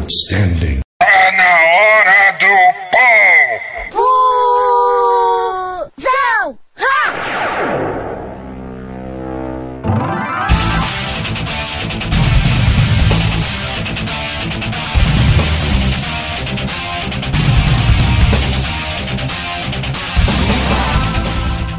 [0.00, 0.80] Outstanding.
[0.98, 2.54] Tá na hora do
[2.90, 3.48] pão!
[5.92, 6.58] Fusão!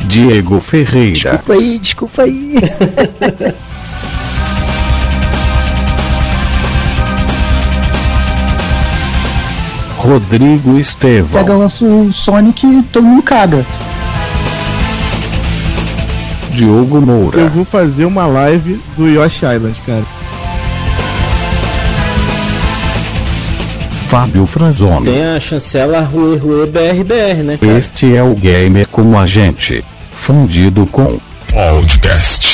[0.06, 1.14] Diego Ferreira.
[1.14, 2.54] Desculpa aí, desculpa aí.
[10.04, 11.60] Rodrigo Pega Estevão.
[11.60, 13.64] lança o Sonic e todo mundo caga.
[16.54, 17.48] Diogo Eu Moura.
[17.50, 20.04] vou fazer uma live do Yoshi Island, cara.
[24.10, 25.06] Fábio Franzoni.
[25.06, 27.78] Tem a chancela Rue Rue BRBR, né, cara?
[27.78, 29.86] Este é o Gamer como a gente.
[30.12, 31.18] Fundido com
[31.54, 32.51] Podcast.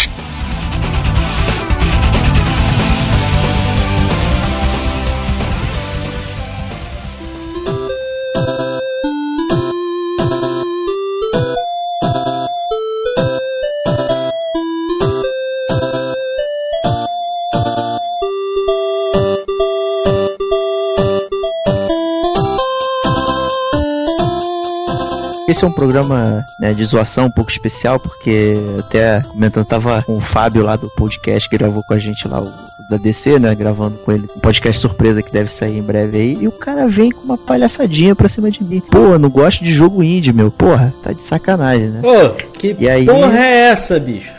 [25.57, 30.13] Esse é um programa né, de zoação um pouco especial, porque até comentando, tava com
[30.13, 32.53] o Fábio lá do podcast que gravou com a gente lá, o
[32.91, 33.55] da DC, né?
[33.55, 36.37] Gravando com ele um podcast surpresa que deve sair em breve aí.
[36.39, 38.79] E o cara vem com uma palhaçadinha pra cima de mim.
[38.81, 40.51] Pô, eu não gosto de jogo indie, meu.
[40.51, 42.01] Porra, tá de sacanagem, né?
[42.03, 43.05] Ô, que E aí?
[43.05, 44.31] porra é essa, bicho?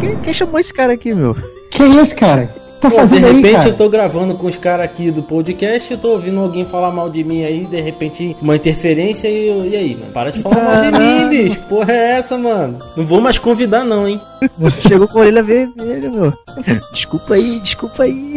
[0.00, 1.36] Quem, quem chamou esse cara aqui, meu?
[1.70, 2.61] Que isso, cara?
[2.82, 3.68] Tá Pô, de fazendo aí, repente cara?
[3.68, 7.08] eu tô gravando com os caras aqui do podcast, eu tô ouvindo alguém falar mal
[7.08, 10.12] de mim aí, de repente uma interferência e, eu- e aí, mano?
[10.12, 11.60] Para de falar mal de mim, bicho.
[11.68, 12.78] Porra é essa, mano?
[12.96, 14.20] Não vou mais convidar não, hein?
[14.88, 16.32] Chegou com a orelha vermelha, meu.
[16.92, 18.36] Desculpa aí, desculpa aí.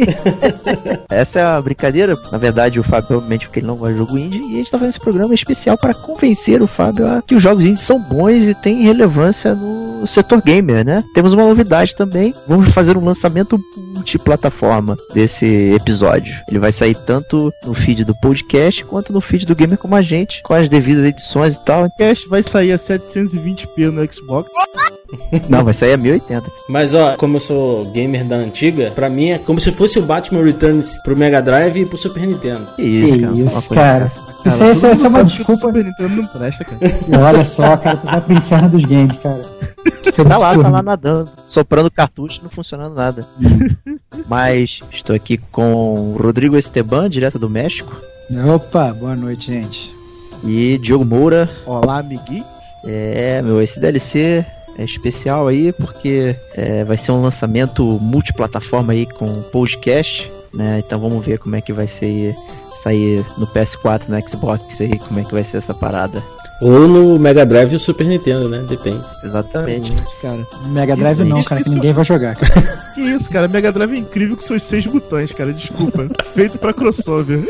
[1.10, 2.16] Essa é a brincadeira.
[2.30, 4.70] Na verdade, o Fábio, provavelmente, porque ele não gosta de jogo indie, e a gente
[4.70, 7.98] tá fazendo esse programa especial para convencer o Fábio a que os jogos indies são
[7.98, 11.04] bons e têm relevância no setor gamer, né?
[11.14, 12.34] Temos uma novidade também.
[12.46, 16.34] Vamos fazer um lançamento multiplataforma desse episódio.
[16.48, 20.02] Ele vai sair tanto no feed do podcast quanto no feed do Gamer como a
[20.02, 21.86] gente, com as devidas edições e tal.
[21.86, 24.50] O cast vai sair a 720p no Xbox.
[25.48, 26.44] Não, vai sair a 1080.
[26.68, 30.02] Mas ó, como eu sou gamer da antiga, pra mim é como se fosse o
[30.02, 32.66] Batman Returns pro Mega Drive e pro Super Nintendo.
[32.76, 33.36] Que isso, Que cara.
[33.58, 34.04] Isso, cara.
[34.04, 34.20] dessa.
[34.46, 35.60] Isso aí, isso aí é só uma desculpa.
[35.66, 36.78] Super Nintendo não presta, cara.
[37.08, 39.44] E olha só, cara, tu vai pro inferno dos games, cara.
[40.02, 43.26] Que Tá lá, tá lá nadando, soprando cartucho, não funcionando nada.
[44.28, 47.94] Mas estou aqui com o Rodrigo Esteban, direto do México,
[48.54, 49.92] Opa, boa noite, gente.
[50.44, 51.48] e Diogo Moura.
[51.64, 52.44] Olá, amiguinho.
[52.84, 54.44] É, meu, esse DLC
[54.78, 60.82] é especial aí porque é, vai ser um lançamento multiplataforma aí com podcast, né?
[60.84, 62.34] Então vamos ver como é que vai ser
[62.82, 66.22] sair no PS4, no Xbox aí, como é que vai ser essa parada.
[66.60, 68.64] Ou no Mega Drive e o Super Nintendo, né?
[68.66, 69.04] Depende.
[69.22, 69.92] Exatamente.
[70.22, 70.46] Cara.
[70.68, 72.36] Mega Drive Isso não, cara, que ninguém vai jogar.
[72.36, 72.86] cara.
[72.96, 73.46] Que isso, cara.
[73.46, 75.52] Mega Drive é incrível com seus seis botões, cara.
[75.52, 76.08] Desculpa.
[76.34, 77.40] Feito pra crossover.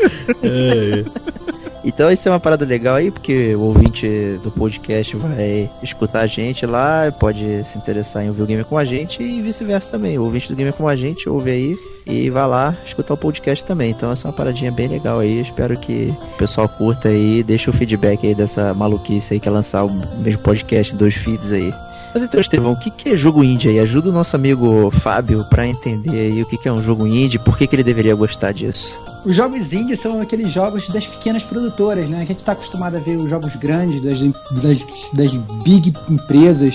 [1.87, 4.05] Então isso é uma parada legal aí, porque o ouvinte
[4.43, 8.77] do podcast vai escutar a gente lá, pode se interessar em ouvir o Gamer com
[8.77, 10.17] a gente e vice-versa também.
[10.17, 13.63] O ouvinte do Gamer com a gente ouve aí e vai lá escutar o podcast
[13.63, 13.91] também.
[13.91, 15.39] Então essa é uma paradinha bem legal aí.
[15.39, 19.51] Espero que o pessoal curta aí, deixa o feedback aí dessa maluquice aí que é
[19.51, 21.73] lançar o mesmo podcast dois feeds aí.
[22.17, 23.79] Mas então, Estevão, o que, é jogo indie aí?
[23.79, 27.55] Ajuda o nosso amigo Fábio pra entender aí o que, é um jogo indie, por
[27.55, 28.99] que, que ele deveria gostar disso.
[29.23, 32.21] Os jogos indies são aqueles jogos das pequenas produtoras, né?
[32.23, 34.19] A gente tá acostumado a ver os jogos grandes das,
[34.63, 34.79] das,
[35.13, 35.31] das
[35.63, 36.73] big empresas,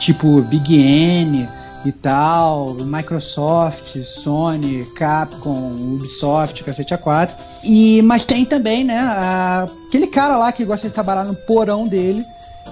[0.00, 1.46] tipo Big N
[1.84, 3.94] e tal, Microsoft,
[4.24, 7.28] Sony, Capcom, Ubisoft, cacete A4.
[7.62, 11.86] E, mas tem também, né, a- aquele cara lá que gosta de trabalhar no porão
[11.86, 12.24] dele,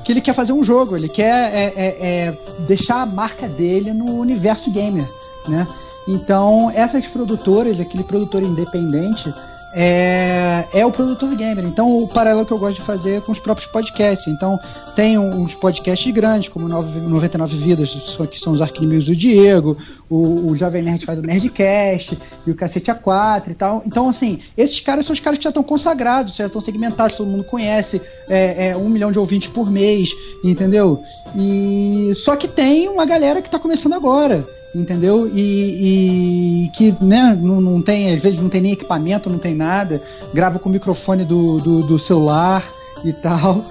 [0.04, 3.92] que ele quer fazer um jogo, ele quer é, é, é, deixar a marca dele
[3.92, 5.06] no universo gamer,
[5.48, 5.66] né?
[6.08, 9.32] Então, essas produtoras, aquele produtor independente,
[9.78, 11.66] é, é o produtor gamer.
[11.66, 14.26] Então, o paralelo que eu gosto de fazer é com os próprios podcasts.
[14.26, 14.58] Então,
[14.94, 17.90] tem uns podcasts grandes, como 9 99 Vidas,
[18.30, 19.76] que são os arquinimos do Diego,
[20.08, 23.82] o, o Jovem Nerd faz o Nerdcast, e o Cacete A4 e tal.
[23.84, 27.28] Então, assim, esses caras são os caras que já estão consagrados, já estão segmentados, todo
[27.28, 28.00] mundo conhece,
[28.30, 30.08] é, é um milhão de ouvintes por mês,
[30.42, 31.02] entendeu?
[31.36, 34.42] E só que tem uma galera que está começando agora
[34.80, 35.28] entendeu?
[35.34, 39.54] E, e que, né, não, não tem, às vezes não tem nem equipamento, não tem
[39.54, 40.02] nada,
[40.32, 42.68] grava com o microfone do, do, do celular
[43.04, 43.64] e tal.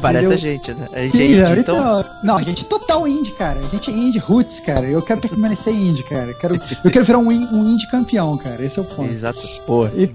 [0.00, 0.32] Parece entendeu?
[0.32, 0.88] a gente, né?
[0.92, 1.76] A gente é Sim, indie, então...
[2.00, 2.04] então.
[2.22, 3.58] Não, a gente é total indie, cara.
[3.60, 4.86] A gente é indie roots, cara.
[4.86, 6.32] Eu quero permanecer indie, cara.
[6.34, 6.54] Quero,
[6.84, 8.64] eu quero virar um, um indie campeão, cara.
[8.64, 9.10] Esse é o ponto.
[9.10, 9.40] Exato.
[9.66, 9.90] Porra.
[9.96, 10.10] E-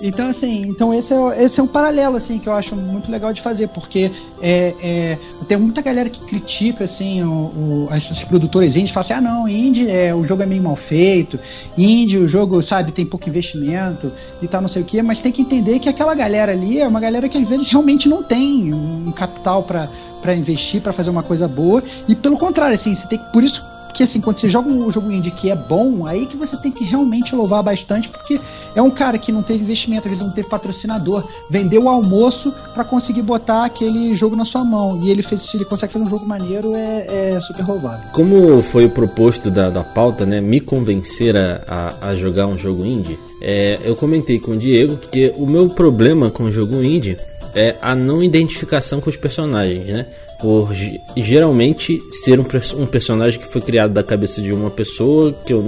[0.02, 3.32] então, assim, então esse é, esse é um paralelo, assim, que eu acho muito legal
[3.32, 4.10] de fazer, porque
[4.40, 9.04] é, é, tem muita galera que critica, assim, o, o- as, as produtoras indie, fala
[9.04, 11.38] assim, ah, não, indie, é, o jogo é meio mal feito,
[11.76, 14.10] indie, o jogo, sabe, tem pouco investimento
[14.42, 16.88] e tal, não sei o que, mas tem que entender que aquela galera ali é
[16.88, 18.39] uma galera que às vezes realmente não tem
[18.72, 23.18] um capital para investir, pra fazer uma coisa boa, e pelo contrário, assim, você tem
[23.18, 26.26] que, por isso que assim, quando você joga um jogo indie que é bom, aí
[26.26, 28.40] que você tem que realmente louvar bastante, porque
[28.74, 32.84] é um cara que não teve investimento, às não teve patrocinador, vendeu o almoço pra
[32.84, 35.00] conseguir botar aquele jogo na sua mão.
[35.02, 38.10] E ele fez, se ele consegue fazer um jogo maneiro, é, é super louvável.
[38.12, 40.40] Como foi o proposto da, da pauta, né?
[40.40, 43.18] Me convencer a, a, a jogar um jogo indie.
[43.42, 47.16] É, eu comentei com o Diego que o meu problema com o jogo indie
[47.54, 50.06] é a não identificação com os personagens, né?
[50.40, 52.44] Por ge- geralmente ser um,
[52.78, 55.62] um personagem que foi criado da cabeça de uma pessoa que, eu,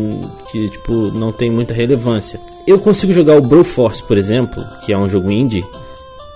[0.50, 2.40] que tipo, não tem muita relevância.
[2.66, 5.64] Eu consigo jogar o Broforce, por exemplo, que é um jogo indie,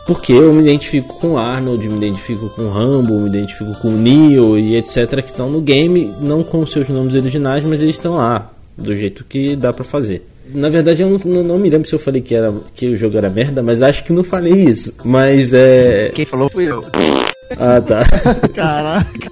[0.06, 4.76] porque eu me identifico com Arnold, me identifico com Rambo, me identifico com Neo e
[4.76, 5.22] etc.
[5.22, 9.24] que estão no game, não com seus nomes originais, mas eles estão lá, do jeito
[9.24, 10.26] que dá pra fazer.
[10.54, 13.16] Na verdade, eu não, não- me lembro se eu falei que, era, que o jogo
[13.18, 14.94] era merda, mas acho que não falei isso.
[15.04, 16.10] Mas é.
[16.14, 16.84] Quem falou fui eu.
[17.58, 18.02] Ah, tá.
[18.54, 19.30] Caraca,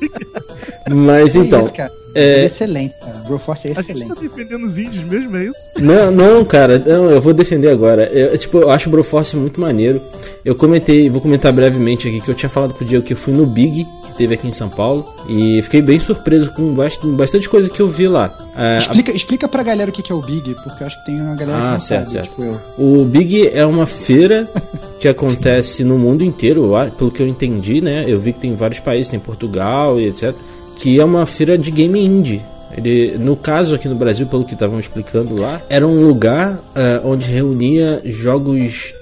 [0.91, 1.67] Mas então.
[1.67, 1.93] É cara.
[2.15, 3.15] é- É excelente, cara.
[3.27, 4.15] Broforce é a gente excelente.
[4.15, 5.59] tá defendendo os índios mesmo, é isso?
[5.81, 8.05] Não, não, cara, não, eu vou defender agora.
[8.05, 10.01] Eu, tipo, eu acho o Broforce muito maneiro.
[10.45, 13.33] Eu comentei, vou comentar brevemente aqui que eu tinha falado pro Diego que eu fui
[13.33, 17.49] no Big, que teve aqui em São Paulo, e fiquei bem surpreso com bast- bastante
[17.49, 18.33] coisa que eu vi lá.
[18.57, 20.99] É, a- Explica, explica pra galera o que que é o Big, porque eu acho
[21.01, 22.29] que tem uma galera que Ah, não certo, sabe, certo.
[22.29, 22.61] tipo eu.
[22.79, 24.47] O Big é uma feira
[25.01, 28.05] que acontece no mundo inteiro, pelo que eu entendi, né?
[28.07, 30.35] Eu vi que tem vários países, tem Portugal e etc.
[30.77, 32.43] Que é uma feira de game indie.
[32.77, 37.01] Ele, no caso aqui no Brasil, pelo que estavam explicando lá, era um lugar eh,
[37.05, 38.93] onde reunia jogos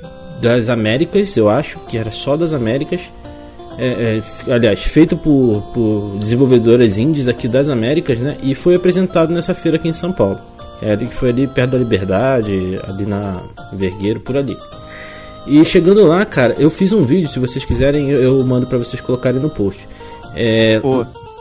[0.43, 3.01] das Américas, eu acho, que era só das Américas.
[3.79, 8.37] É, é, aliás, feito por, por desenvolvedoras indies aqui das Américas, né?
[8.43, 10.39] E foi apresentado nessa feira aqui em São Paulo.
[10.83, 13.41] É ali que foi ali perto da Liberdade, ali na
[13.73, 14.59] Vergueiro, por ali.
[15.47, 18.79] E chegando lá, cara, eu fiz um vídeo, se vocês quiserem, eu, eu mando pra
[18.79, 19.89] vocês colocarem no post.
[20.35, 20.81] É.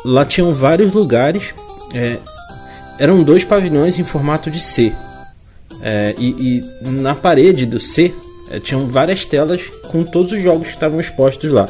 [0.04, 1.54] lá tinham vários lugares,
[1.94, 2.18] é,
[3.00, 4.94] eram dois pavilhões em formato de C.
[5.82, 6.30] É, e,
[6.84, 8.14] e na parede do C
[8.52, 11.70] é, tinham várias telas com todos os jogos que estavam expostos lá.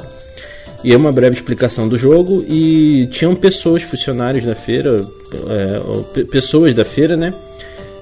[0.83, 5.05] E é uma breve explicação do jogo e tinham pessoas, funcionários da feira,
[5.47, 7.33] é, pessoas da feira, né?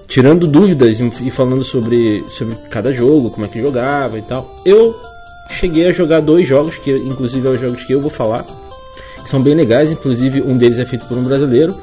[0.07, 4.61] Tirando dúvidas e falando sobre, sobre cada jogo, como é que jogava e tal.
[4.65, 4.95] Eu
[5.49, 8.45] cheguei a jogar dois jogos, que inclusive é os jogos que eu vou falar,
[9.23, 11.75] que são bem legais, inclusive um deles é feito por um brasileiro.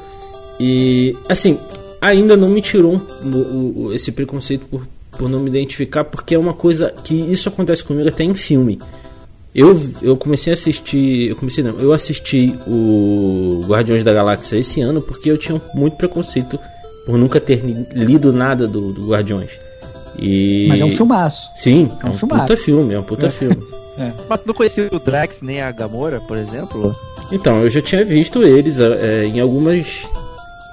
[0.59, 1.57] E assim,
[2.01, 4.87] ainda não me tirou um- esse preconceito por,
[5.17, 8.79] por não me identificar, porque é uma coisa que isso acontece comigo até em filme.
[9.55, 11.29] Eu, eu comecei a assistir.
[11.29, 15.95] Eu comecei não, eu assisti o Guardiões da Galáxia esse ano porque eu tinha muito
[15.97, 16.59] preconceito
[17.05, 19.49] por nunca ter li- lido nada do, do Guardiões.
[20.19, 20.65] E...
[20.69, 21.47] Mas é um filmaço.
[21.55, 22.41] Sim, é É um um, filmaço.
[22.43, 23.57] puta filme, é um puta filme.
[24.29, 26.95] Mas tu não conhecia o Drax nem a Gamora, por exemplo?
[27.31, 30.07] Então, eu já tinha visto eles é, em algumas.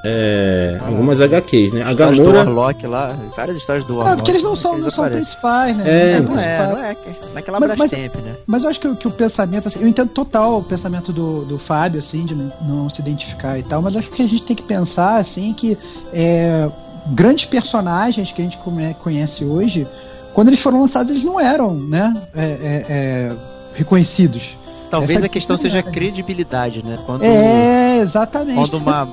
[0.07, 1.83] É, algumas HQs, né?
[1.83, 2.45] A Histórias do Gamora.
[2.51, 4.17] Warlock lá, várias histórias do Ah, Warlock.
[4.19, 5.85] porque eles não são, eles não são principais, né?
[5.87, 7.17] É, Não são Não é, principais.
[7.17, 7.35] não é.
[7.35, 8.35] Naquela Mas- mas- Brastemp, né?
[8.47, 11.47] Mas eu acho que, o- que o pensamento, assim, eu entendo total o pensamento do,
[11.47, 14.43] do Fábio, assim, de não, não se identificar e tal, mas acho que a gente
[14.43, 15.79] tem que pensar, assim, que
[16.13, 16.69] é,
[17.07, 18.59] grandes personagens que a gente
[19.03, 19.87] conhece hoje,
[20.35, 23.33] quando eles foram lançados, eles não eram, né, é, é, é,
[23.75, 24.43] reconhecidos.
[24.91, 26.99] Talvez Essa a questão seja a credibilidade, né?
[27.05, 28.57] Quando, É, exatamente.
[28.57, 29.09] quando uma,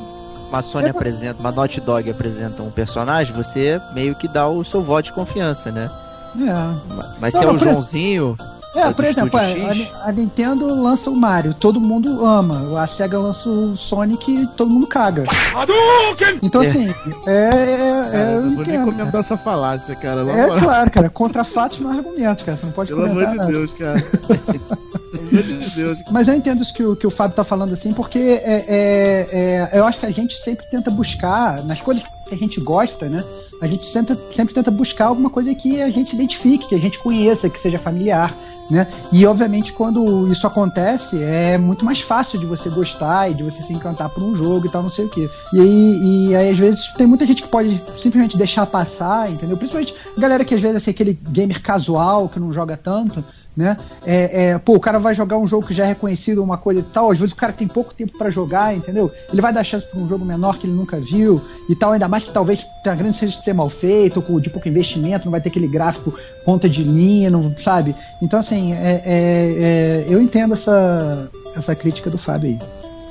[0.50, 4.63] uma Sony É, apresenta, uma Naughty Dog apresenta um personagem, você meio que dá o
[4.63, 5.90] seu voto de confiança, né?
[6.40, 7.13] É.
[7.20, 8.38] Mas Não, se é o Joãozinho,
[8.75, 12.82] É, É por exemplo, Estúdio a, a Nintendo lança o Mario, todo mundo ama.
[12.82, 15.24] A SEGA lança o Sonic, todo mundo caga.
[16.42, 16.68] Então, É.
[16.68, 16.96] assim,
[17.28, 17.32] é.
[17.32, 20.22] é, é eu não vou nem entendo, comentar essa falácia, cara.
[20.22, 20.60] É moral.
[20.60, 21.10] claro, cara.
[21.10, 22.58] Contra fatos não há argumentos, cara.
[22.58, 23.51] Você não pode Pelo amor de nada.
[23.51, 24.01] Deus, cara.
[24.01, 25.98] Pelo amor de Deus.
[26.10, 29.70] Mas eu entendo isso que o, que o Fábio tá falando assim, porque é, é,
[29.74, 33.08] é, eu acho que a gente sempre tenta buscar, nas coisas que a gente gosta,
[33.10, 33.24] né?
[33.62, 36.80] A gente sempre, sempre tenta buscar alguma coisa que a gente se identifique, que a
[36.80, 38.34] gente conheça, que seja familiar.
[38.72, 38.88] Né?
[39.12, 43.62] E obviamente quando isso acontece é muito mais fácil de você gostar e de você
[43.63, 45.30] se encantar por um jogo e tal, não sei o que.
[45.51, 49.58] E aí, e aí às vezes tem muita gente que pode simplesmente deixar passar, entendeu?
[49.58, 53.22] Principalmente galera que às vezes é aquele gamer casual que não joga tanto,
[53.55, 53.75] né?
[54.05, 56.79] É, é, pô, o cara vai jogar um jogo que já é reconhecido, uma coisa
[56.79, 59.12] e tal, às vezes o cara tem pouco tempo pra jogar, entendeu?
[59.31, 62.08] Ele vai dar chance pra um jogo menor que ele nunca viu e tal, ainda
[62.08, 65.31] mais que talvez tenha grande chance de ser mal feito, ou de pouco investimento, não
[65.31, 66.13] vai ter aquele gráfico
[66.46, 67.96] ponta de linha, não, sabe?
[68.22, 72.60] Então, assim, é, é- é, eu entendo essa, essa crítica do Fábio aí.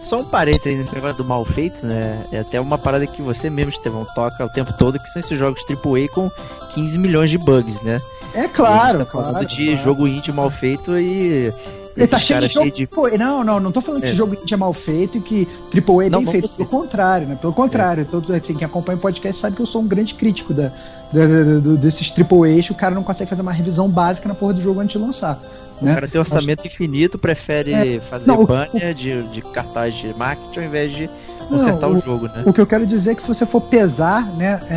[0.02, 2.25] Só um parênteses nesse negócio do mal feito, né?
[2.32, 5.38] É até uma parada que você mesmo, Estevão, toca o tempo todo, que são esses
[5.38, 6.28] jogos AAA com
[6.75, 8.00] 15 milhões de bugs, né?
[8.35, 9.83] É claro, tá falando claro, de claro.
[9.83, 11.53] jogo indie mal feito e.
[11.97, 12.71] Ele tá cheio de jogo.
[12.71, 12.87] de.
[12.87, 14.11] Pô, não, não, não tô falando É.
[14.11, 16.57] que jogo indie é mal feito e que AAA é Não, bem feito.
[16.57, 17.37] Pelo contrário, né?
[17.41, 18.07] Pelo contrário.
[18.11, 20.71] Todo, assim, quem acompanha o podcast sabe que eu sou um grande crítico da,
[21.13, 24.63] da- da- desses AAAs o cara não consegue fazer uma revisão básica na porra do
[24.63, 25.43] jogo antes de lançar.
[25.81, 25.95] O Né?
[25.95, 28.01] cara tem orçamento infinito, prefere É.
[28.01, 31.11] fazer Não, o- banner de, de cartaz de marketing ao invés de
[31.50, 32.42] consertar Não, o, jogo, né?
[32.47, 34.75] O que eu quero dizer é que se você for pesar, né, é,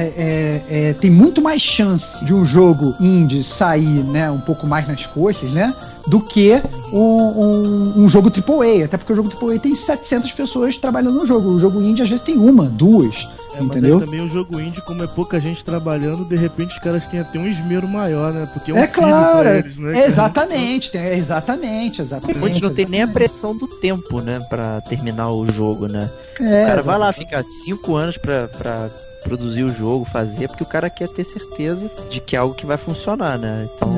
[0.69, 4.87] é- é- tem muito mais chance de um jogo indie sair, né, um pouco mais
[4.87, 5.73] nas coxas, né,
[6.07, 6.61] do que
[6.91, 8.85] um, um, um jogo AAA.
[8.85, 11.49] Até porque o jogo AAA tem 700 pessoas trabalhando no jogo.
[11.49, 13.15] O jogo indie às vezes tem uma, duas,
[13.55, 13.99] É, mas entendeu?
[13.99, 17.19] aí também o jogo indie, como é pouca gente trabalhando, de repente os caras têm
[17.19, 18.47] até um esmero maior, né?
[18.51, 20.05] Porque é um É filho claro, pra eles, né?
[20.07, 22.39] exatamente, tem- é exatamente, exatamente.
[22.39, 24.39] Muitos não tem nem a pressão do tempo, né?
[24.49, 26.09] Pra terminar o jogo, né?
[26.39, 28.89] É, o cara vai lá, fica 5 anos pra, pra
[29.23, 32.65] produzir o jogo, fazer, porque o cara quer ter certeza de que é algo que
[32.65, 33.67] vai funcionar, né?
[33.75, 33.89] Então,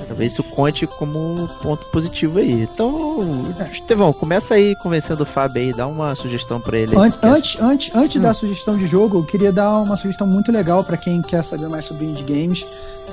[0.00, 0.04] É.
[0.04, 2.62] talvez isso conte como um ponto positivo aí.
[2.72, 6.96] Então, Estevão, começa aí convencendo o Fábio aí, dá uma sugestão pra ele.
[6.96, 8.22] Antes, antes, antes, antes Hum.
[8.22, 11.68] da sugestão de jogo, eu queria dar uma sugestão muito legal pra quem quer saber
[11.68, 12.64] mais sobre indie games.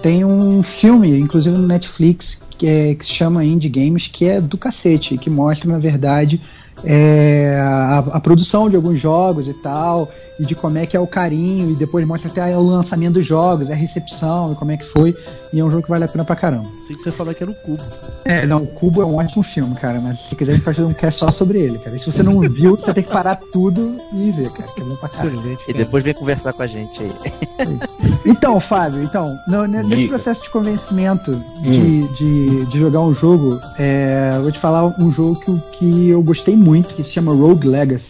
[0.02, 4.40] Tem um filme, inclusive no Netflix, que, é, que se chama Indie Games, que é
[4.42, 6.42] do cacete, que mostra, na verdade,
[6.84, 10.10] é, a, a produção de alguns jogos e tal,
[10.40, 13.28] e de como é que é o carinho, e depois mostra até o lançamento dos
[13.28, 15.16] jogos, a recepção, e como é que foi.
[15.52, 16.79] E é um jogo que vale a pena pra caramba.
[16.90, 17.84] Sei que você falar que era o Cubo.
[18.26, 20.78] É, não, o Cubo é um ótimo filme, cara, mas se quiser a gente pode
[20.78, 21.96] fazer um cast só sobre ele, cara.
[21.96, 24.84] E se você não viu, você tem que parar tudo e ver, cara, que é
[24.84, 25.38] bom pra caramba.
[25.38, 27.12] Excelente, E depois vem conversar com a gente aí.
[28.26, 30.16] Então, Fábio, então, no- ne- nesse Diga.
[30.16, 31.32] processo de convencimento
[31.62, 36.10] de, de, de jogar um jogo, é, eu vou te falar um jogo que, que
[36.10, 38.06] eu gostei muito, que se chama Rogue Legacy.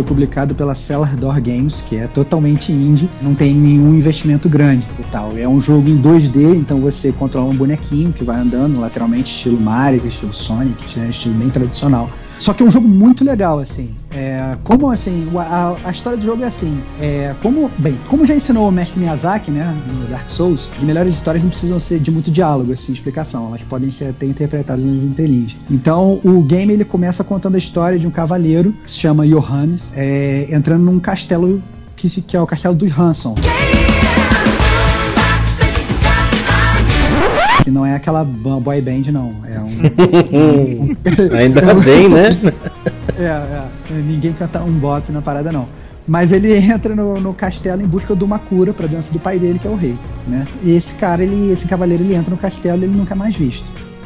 [0.00, 4.84] Foi publicado pela Cellar Door Games, que é totalmente indie, não tem nenhum investimento grande
[4.98, 5.36] e tal.
[5.36, 9.60] É um jogo em 2D, então você controla um bonequinho que vai andando lateralmente, estilo
[9.60, 12.08] Mario, estilo Sonic, né, estilo bem tradicional.
[12.40, 13.94] Só que é um jogo muito legal, assim.
[14.14, 16.80] É, como assim, a, a história do jogo é assim.
[17.00, 21.14] É, como, bem, como já ensinou o mestre Miyazaki, né, no Dark Souls, as melhores
[21.14, 23.48] histórias não precisam ser de muito diálogo, assim, explicação.
[23.48, 25.56] Elas podem ser até interpretadas nos inteligentes.
[25.70, 29.80] Então, o game ele começa contando a história de um cavaleiro que se chama Johannes,
[29.94, 31.62] é, entrando num castelo
[31.96, 33.34] que, que é o castelo dos Hanson.
[37.62, 39.34] Que não é aquela boy band, não.
[39.46, 41.36] É um.
[41.36, 42.28] Ainda bem, né?
[43.20, 45.66] É, é, ninguém canta um bop na parada não.
[46.08, 49.38] Mas ele entra no, no castelo em busca de uma cura pra doença do pai
[49.38, 49.94] dele, que é o rei,
[50.26, 50.46] né?
[50.62, 53.36] E esse cara, ele, esse cavaleiro, ele entra no castelo e ele nunca é mais
[53.36, 53.62] visto.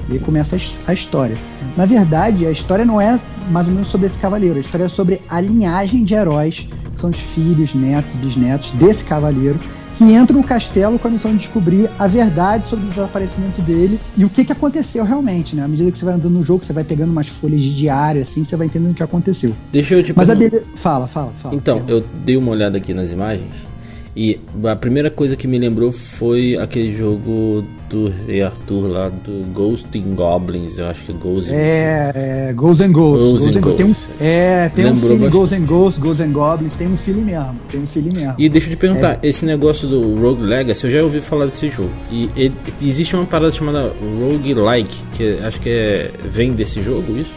[0.08, 1.37] E aí começa a, a história.
[1.76, 3.18] Na verdade, a história não é
[3.50, 7.00] mais ou menos sobre esse cavaleiro, a história é sobre a linhagem de heróis, que
[7.00, 9.58] são os filhos, netos, bisnetos desse cavaleiro,
[9.96, 13.98] que entram no castelo com a missão de descobrir a verdade sobre o desaparecimento dele
[14.16, 15.64] e o que, que aconteceu realmente, né?
[15.64, 18.22] À medida que você vai andando no jogo, você vai pegando umas folhas de diário,
[18.22, 19.52] assim, você vai entendendo o que aconteceu.
[19.72, 20.64] Deixa eu te Mas a beleza.
[20.76, 21.54] Fala, fala, fala.
[21.54, 23.74] Então, eu dei uma olhada aqui nas imagens
[24.16, 24.38] e
[24.70, 29.86] a primeira coisa que me lembrou foi aquele jogo do Rei Arthur lá do Ghost
[29.96, 32.12] in Goblins, eu acho que é Ghost É,
[32.48, 33.24] é Ghosts and Ghosts.
[33.24, 35.36] Ghosts and Ghosts and- tem um, é, tem um Lembrou filme bastante.
[35.38, 37.54] Ghosts and Ghosts, Ghosts and Goblins, tem um filme mesmo.
[37.70, 38.34] Tem um filme mesmo.
[38.38, 39.28] E deixa eu te perguntar, É.
[39.28, 41.90] esse negócio do Rogue Legacy, eu já ouvi falar desse jogo.
[42.10, 47.16] E ele- existe uma parada chamada Rogue Like, que acho que é, vem desse jogo,
[47.16, 47.32] isso?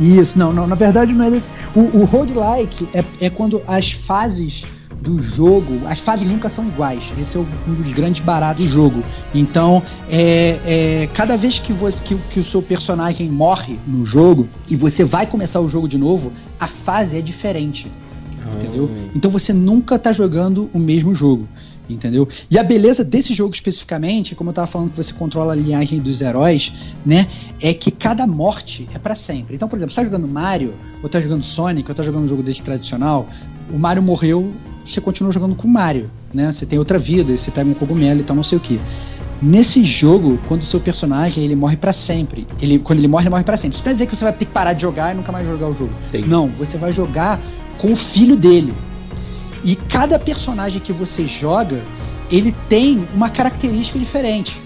[0.00, 1.44] Isso, não, não, na verdade não é desse.
[1.76, 4.62] O, o roguelike é, é quando as fases
[5.02, 7.02] do jogo, as fases nunca são iguais.
[7.18, 9.02] Esse é um dos grandes baratos do jogo.
[9.34, 14.48] Então, é, é, cada vez que, você, que, que o seu personagem morre no jogo
[14.68, 17.90] e você vai começar o jogo de novo, a fase é diferente.
[18.60, 18.90] Entendeu?
[19.14, 21.48] Então você nunca tá jogando o mesmo jogo.
[21.90, 22.28] Entendeu?
[22.48, 25.98] E a beleza desse jogo especificamente, como eu tava falando que você controla a linhagem
[26.00, 26.72] dos heróis,
[27.04, 27.28] né?
[27.60, 29.56] É que cada morte é pra sempre.
[29.56, 32.28] Então, por exemplo, você tá jogando Mario, ou tá jogando Sonic, ou tá jogando um
[32.28, 33.28] jogo desse tradicional,
[33.68, 34.52] o Mario morreu,
[34.86, 36.52] você continua jogando com o Mario, né?
[36.52, 38.80] Você tem outra vida, você pega um cogumelo e tal, não sei o que.
[39.40, 43.30] Nesse jogo, quando o seu personagem ele morre pra sempre, ele quando ele morre, ele
[43.30, 43.74] morre pra sempre.
[43.74, 45.68] Isso quer dizer que você vai ter que parar de jogar e nunca mais jogar
[45.68, 45.90] o jogo.
[46.10, 46.22] Tem.
[46.22, 47.40] Não, você vai jogar
[47.78, 48.72] com o filho dele.
[49.64, 51.80] E cada personagem que você joga,
[52.30, 54.56] ele tem uma característica diferente.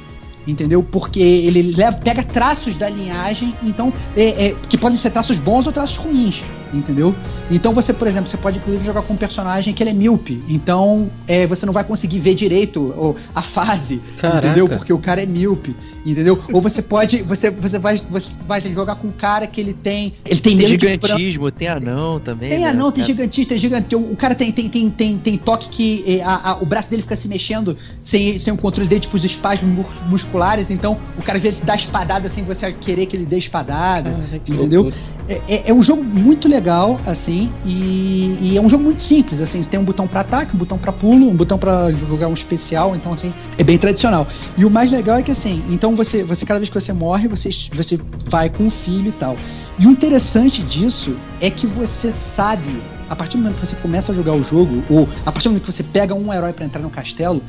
[0.47, 0.83] Entendeu?
[0.83, 5.67] Porque ele leva, pega traços da linhagem, então é, é, que podem ser traços bons
[5.67, 6.41] ou traços ruins,
[6.73, 7.15] entendeu?
[7.51, 10.43] Então você, por exemplo, você pode inclusive jogar com um personagem que ele é míope,
[10.49, 14.47] então é, você não vai conseguir ver direito ou, a fase, Caraca.
[14.47, 14.69] entendeu?
[14.69, 15.75] Porque o cara é míope,
[16.13, 16.39] entendeu?
[16.53, 20.15] Ou você pode, você, você vai, você vai jogar com um cara que ele tem,
[20.25, 22.51] ele tem, Tem gigantismo, tem anão também.
[22.51, 22.69] Tem né?
[22.69, 23.07] anão, tem É.
[23.07, 23.95] gigantista, tem gigante.
[23.95, 27.03] O cara tem, tem, tem, tem, tem toque que eh, a- a- o braço dele
[27.03, 30.71] fica se mexendo sem, sem o controle dele, tipo os espasmos mu- musculares.
[30.71, 34.11] Então o cara às vezes dá espadada sem você querer que ele dê espadada.
[34.11, 34.93] Cara, entendeu?
[35.29, 39.41] É, é- é um jogo muito legal, assim, e, e é um jogo muito simples,
[39.41, 42.29] assim, você tem um botão pra ataque, um botão pra pulo, um botão pra jogar
[42.29, 44.25] um especial, então assim, é bem tradicional.
[44.57, 47.27] E o mais legal é que assim, então você, você cada vez que você morre,
[47.27, 49.37] você, você vai com o filho e tal.
[49.79, 54.13] E o interessante disso é que você sabe, a partir do momento que você começa
[54.13, 56.65] a jogar o jogo, ou a partir do momento que você pega um herói pra
[56.65, 57.43] entrar no castelo,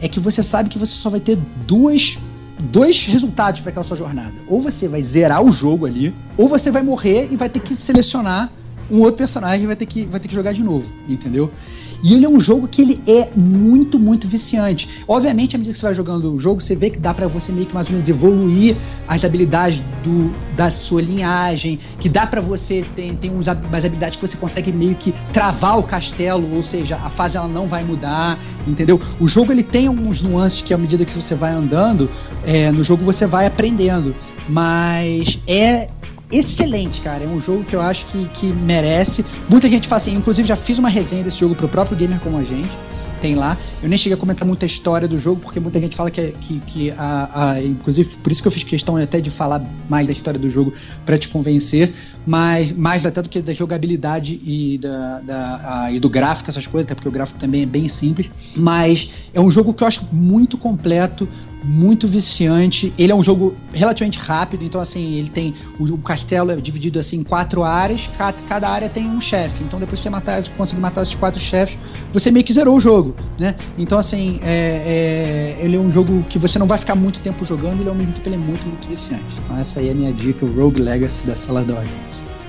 [0.00, 2.18] é que você sabe que você só vai ter duas
[2.58, 4.32] dois resultados para aquela sua jornada.
[4.46, 7.74] Ou você vai zerar o jogo ali, ou você vai morrer e vai ter que
[7.74, 8.50] selecionar
[8.90, 11.50] um outro personagem e vai ter que, vai ter que jogar de novo, entendeu?
[12.02, 14.88] E ele é um jogo que ele é muito, muito viciante.
[15.06, 17.52] Obviamente, à medida que você vai jogando o jogo, você vê que dá pra você
[17.52, 22.40] meio que mais ou menos evoluir as habilidades do, da sua linhagem, que dá pra
[22.40, 26.64] você tem, tem uns, umas habilidades que você consegue meio que travar o castelo, ou
[26.64, 29.00] seja, a fase ela não vai mudar, entendeu?
[29.20, 32.10] O jogo ele tem alguns nuances que à medida que você vai andando,
[32.44, 34.14] é, no jogo você vai aprendendo,
[34.48, 35.88] mas é
[36.32, 37.24] excelente, cara.
[37.24, 39.24] É um jogo que eu acho que, que merece.
[39.48, 42.38] Muita gente fala assim, inclusive já fiz uma resenha desse jogo pro próprio Gamer Como
[42.38, 42.70] a Gente.
[43.20, 43.56] Tem lá.
[43.80, 46.32] Eu nem cheguei a comentar muita história do jogo, porque muita gente fala que, é-
[46.40, 50.08] que, que a, a- Inclusive, por isso que eu fiz questão até de falar mais
[50.08, 50.74] da história do jogo
[51.06, 51.92] pra te convencer.
[52.26, 56.66] Mas mais até do que da jogabilidade e, da, da- a- e do gráfico, essas
[56.66, 58.28] coisas, até porque o gráfico também é bem simples.
[58.56, 61.28] Mas é um jogo que eu acho muito completo,
[61.62, 62.92] muito viciante.
[62.98, 65.54] Ele é um jogo relativamente rápido, então assim, ele tem.
[65.78, 69.62] O, o castelo é dividido assim em quatro áreas, cada, cada área tem um chefe.
[69.64, 71.76] Então depois que você matar, conseguir matar esses quatro chefes,
[72.12, 73.54] você meio que zerou o jogo, né?
[73.78, 77.44] Então assim, é, é- ele é um jogo que você não vai ficar muito tempo
[77.44, 79.24] jogando, ele ao mesmo tempo ele é muito, muito viciante.
[79.44, 81.92] Então essa aí é a minha dica, o Rogue Legacy da Sala da Ordem.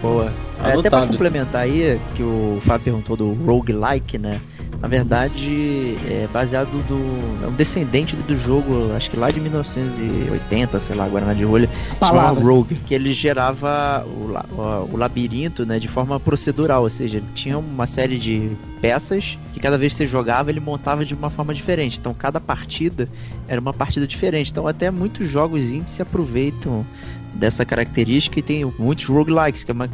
[0.02, 0.32] Boa.
[0.62, 4.39] É, até pra complementar aí, que o Fábio perguntou do roguelike, né?
[4.84, 7.46] Na verdade, é baseado do.
[7.46, 11.69] É um descendente do jogo, acho que lá de 1980, sei lá, Guaraná de Rolha,
[11.98, 12.38] chamava.
[12.38, 17.26] Rogue, que ele gerava o, o, o labirinto, né, de forma procedural, ou seja, ele
[17.34, 21.30] tinha uma série de peças que cada vez que você jogava ele montava de uma
[21.30, 21.98] forma diferente.
[21.98, 23.08] Então cada partida
[23.48, 24.52] era uma partida diferente.
[24.52, 26.86] Então até muitos jogos indie se aproveitam
[27.34, 29.89] dessa característica e tem muitos roguelikes, que é uma,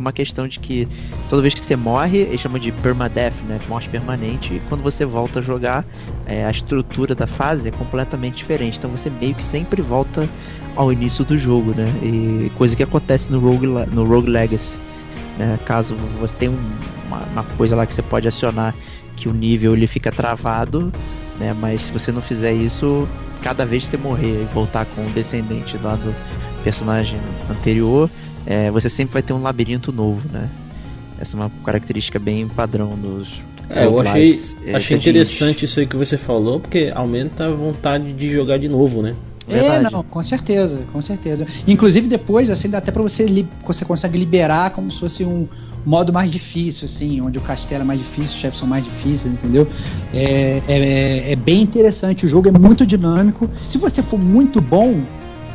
[0.00, 0.86] uma questão de que
[1.28, 3.58] toda vez que você morre, eles chamam de permadeath, né?
[3.68, 5.84] Morte permanente, e quando você volta a jogar,
[6.26, 8.78] é, a estrutura da fase é completamente diferente.
[8.78, 10.28] Então você meio que sempre volta
[10.76, 11.86] ao início do jogo, né?
[12.02, 14.76] E coisa que acontece no Rogue, no Rogue Legacy.
[15.38, 15.58] Né?
[15.64, 18.74] Caso você tenha um- uma, uma coisa lá que você pode acionar
[19.16, 20.92] que o nível ele fica travado,
[21.40, 21.54] né?
[21.60, 23.08] Mas se você não fizer isso,
[23.42, 26.14] cada vez que você morrer e voltar com o descendente lá do
[26.64, 27.18] personagem
[27.50, 28.10] anterior,
[28.48, 30.48] é, você sempre vai ter um labirinto novo, né?
[31.20, 33.42] Essa é uma característica bem padrão dos.
[33.68, 37.50] É, eu achei, é, achei é interessante isso aí que você falou, porque aumenta a
[37.50, 39.14] vontade de jogar de novo, né?
[39.46, 39.92] É, Verdade.
[39.92, 41.46] não, com certeza, com certeza.
[41.66, 45.46] Inclusive depois, assim, dá até pra você, li- você consegue liberar como se fosse um
[45.84, 49.26] modo mais difícil, assim, onde o castelo é mais difícil, os chefes são mais difíceis,
[49.32, 49.66] entendeu?
[50.14, 53.50] É, é, é bem interessante, o jogo é muito dinâmico.
[53.70, 55.00] Se você for muito bom,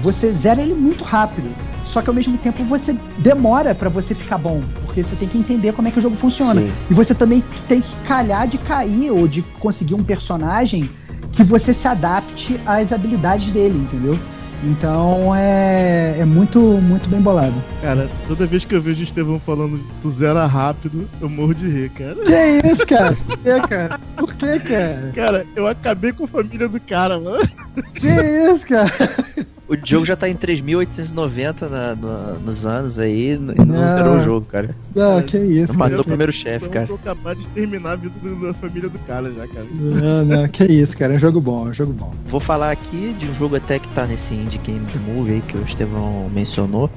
[0.01, 1.49] você zera ele muito rápido.
[1.93, 5.37] Só que ao mesmo tempo você demora pra você ficar bom, porque você tem que
[5.37, 6.59] entender como é que o jogo funciona.
[6.59, 6.71] Sim.
[6.89, 10.89] E você também tem que calhar de cair ou de conseguir um personagem
[11.31, 14.17] que você se adapte às habilidades dele, entendeu?
[14.63, 17.53] Então é, é muito, muito bem bolado.
[17.81, 21.67] Cara, toda vez que eu vejo o Estevão falando tu zera rápido, eu morro de
[21.67, 22.15] rir, cara.
[22.25, 23.15] Que isso, cara?
[23.15, 23.99] Por que, cara?
[24.15, 25.11] Por que, cara?
[25.13, 27.47] Cara, eu acabei com a família do cara, mano.
[27.93, 29.45] Que isso, cara?
[29.67, 33.89] O jogo já tá em 3.890 na- no- nos anos aí e não Não.
[33.89, 34.75] zerou o jogo, cara.
[34.93, 36.01] Não, que isso, Matou cara.
[36.01, 36.83] o primeiro chefe, cara.
[36.85, 38.13] eu tô capaz de terminar a vida
[38.45, 39.65] da família do cara já, cara.
[39.71, 41.13] Não, não, que isso, cara.
[41.13, 42.11] É um jogo bom, é um jogo bom.
[42.27, 45.57] Vou falar aqui de um jogo até que tá nesse Indie Game Movie aí que
[45.57, 46.89] o Estevão mencionou,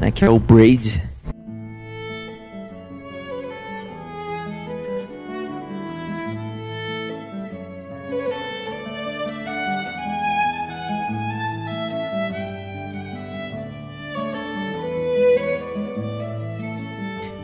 [0.00, 0.10] né?
[0.12, 1.02] Que é o Braid.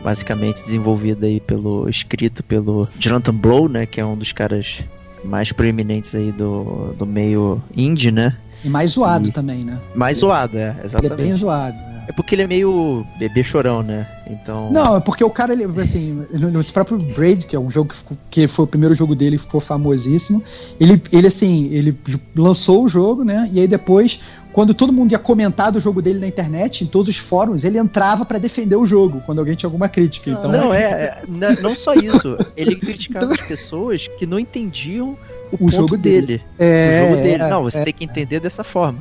[0.09, 4.79] Basicamente desenvolvida aí pelo escrito pelo Jonathan Blow, né, que é um dos caras
[5.23, 8.35] mais proeminentes aí do, do meio indie, né?
[8.63, 9.77] E mais zoado E- também, né?
[9.93, 11.15] Mais zoado, é, Ele é exatamente.
[11.21, 11.77] bem zoado.
[12.09, 14.07] É porque ele é meio bebê chorão, né?
[14.27, 14.71] Então.
[14.71, 17.95] Não, é porque o cara, ele, assim, no próprio Braid, que é um jogo que,
[17.97, 20.43] ficou- que foi o primeiro jogo dele e ficou famosíssimo,
[20.79, 21.95] ele, ele, assim, ele
[22.35, 23.47] lançou o jogo, né?
[23.53, 24.19] E aí depois,
[24.51, 27.77] quando todo mundo ia comentar do jogo dele na internet, em todos os fóruns, ele
[27.77, 30.31] entrava pra defender o jogo, quando alguém tinha alguma crítica.
[30.31, 32.35] Então, Não, é, é, n- não só isso.
[32.57, 35.15] Ele criticava as pessoas que não entendiam
[35.51, 36.41] o, ponto jogo dele.
[36.57, 37.43] é, o jogo dele.
[37.43, 38.97] é, não, você é, tem que entender dessa forma.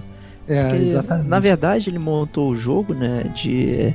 [0.49, 1.29] É, Porque, exatamente.
[1.29, 3.95] na verdade, ele montou o jogo, né, de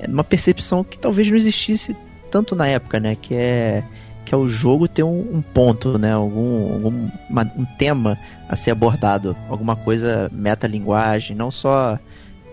[0.00, 1.94] é, uma percepção que talvez não existisse
[2.30, 3.82] tanto na época, né, que é
[4.24, 8.16] que é o jogo ter um, um ponto, né, algum, algum uma- um tema
[8.48, 11.98] a ser abordado, alguma coisa metalinguagem, não só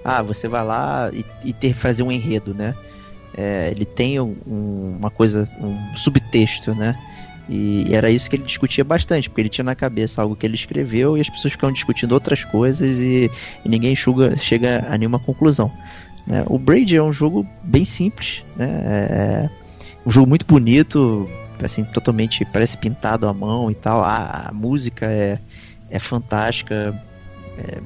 [0.03, 2.73] ah, você vai lá e, e ter fazer um enredo, né?
[3.37, 6.95] É, ele tem um- um- uma coisa, um subtexto, né?
[7.49, 10.55] E era isso que ele discutia bastante, porque ele tinha na cabeça algo que ele
[10.55, 13.31] escreveu e as pessoas ficavam discutindo outras coisas e,
[13.63, 15.71] e ninguém chuga- chega a nenhuma conclusão.
[16.25, 16.43] né?
[16.47, 18.67] O Braid é um jogo bem simples, né?
[18.67, 19.49] É
[20.05, 21.29] um jogo muito bonito,
[21.63, 24.03] assim, totalmente parece pintado à mão e tal.
[24.03, 25.39] A, a música é,
[25.89, 26.93] é fantástica,
[27.57, 27.79] é,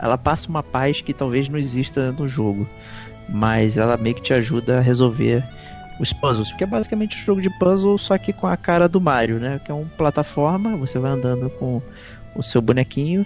[0.00, 2.68] ela passa uma paz que talvez não exista no jogo,
[3.28, 5.44] mas ela meio que te ajuda a resolver
[5.98, 9.00] os puzzles, porque é basicamente um jogo de puzzle, só que com a cara do
[9.00, 9.60] Mario, né?
[9.64, 11.80] Que é um plataforma, você vai andando com
[12.34, 13.24] o seu bonequinho,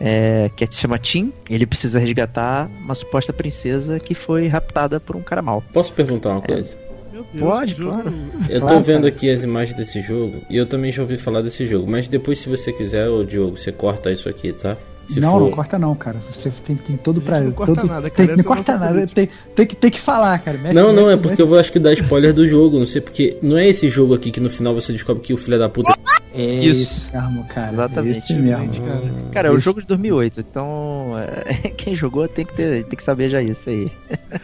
[0.00, 5.16] é, que se chama Tim, ele precisa resgatar uma suposta princesa que foi raptada por
[5.16, 5.62] um cara mau.
[5.72, 6.76] Posso perguntar uma coisa?
[7.12, 8.14] Meu Deus, Pode, que claro.
[8.48, 9.08] Eu tô Claro, vendo cara.
[9.08, 11.90] aqui as imagens desse jogo e eu também já ouvi falar desse jogo.
[11.90, 14.76] Mas depois, se você quiser, ô Diogo, você corta isso aqui, tá?
[15.08, 16.16] Se não, for- não corta não, cara.
[16.34, 17.40] Você tem, tem todo pra.
[17.40, 19.06] não corta todo, nada, tem, cara, não essa é corta nada.
[19.06, 20.58] Tem, tem, que, tem que falar, cara.
[20.58, 22.86] Mexe- Não, não, mexe- é porque eu vou acho que dar spoiler do jogo, não
[22.86, 23.36] sei porque.
[23.42, 25.92] Não é esse jogo aqui que no final você descobre que o filho da puta.
[26.38, 27.10] É Isso.
[27.14, 27.72] mesmo, cara.
[27.72, 28.32] Exatamente.
[28.34, 28.82] É mesmo.
[28.86, 29.02] Cara.
[29.32, 33.02] Cara, é o jogo de 2008, então é, quem jogou tem que, ter, tem que
[33.02, 33.90] saber já isso aí.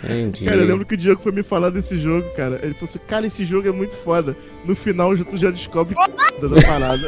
[0.02, 0.46] Entendi.
[0.46, 2.58] Cara, eu lembro que o Diego foi me falar desse jogo, cara.
[2.62, 4.34] Ele falou assim, cara, esse jogo é muito foda.
[4.64, 7.02] No final, tu já descobre da parada.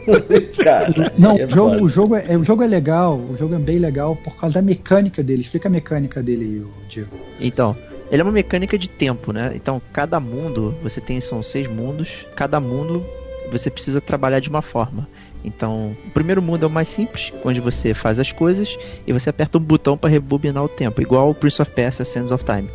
[0.62, 1.82] Cara, Não, é o, jogo, foda.
[1.84, 4.62] o, jogo é, o jogo é legal, o jogo é bem legal por causa da
[4.62, 5.42] mecânica dele.
[5.42, 7.16] Explica a mecânica dele Diego.
[7.38, 7.76] Então,
[8.10, 9.52] ele é uma mecânica de tempo, né?
[9.54, 13.04] Então, cada mundo, você tem, são seis mundos, cada mundo
[13.50, 15.08] você precisa trabalhar de uma forma.
[15.44, 19.30] Então, o primeiro mundo é o mais simples, onde você faz as coisas e você
[19.30, 22.68] aperta um botão para rebobinar o tempo, igual o Prince of Persia Sands of Time.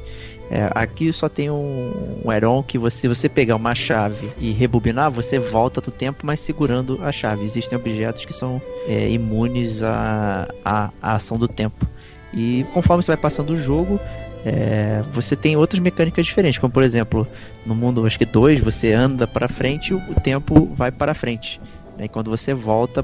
[0.50, 4.52] É, aqui só tem um, um Heron que você, se você pegar uma chave e
[4.52, 7.44] rebobinar, você volta do tempo, mas segurando a chave.
[7.44, 11.88] Existem objetos que são é, imunes à, à, à ação do tempo.
[12.34, 14.00] E conforme você vai passando o jogo,
[14.46, 17.28] é, você tem outras mecânicas diferentes, como por exemplo,
[17.66, 21.60] no mundo acho que 2, você anda para frente, o tempo vai para frente.
[21.98, 22.06] né?
[22.06, 23.04] E quando você volta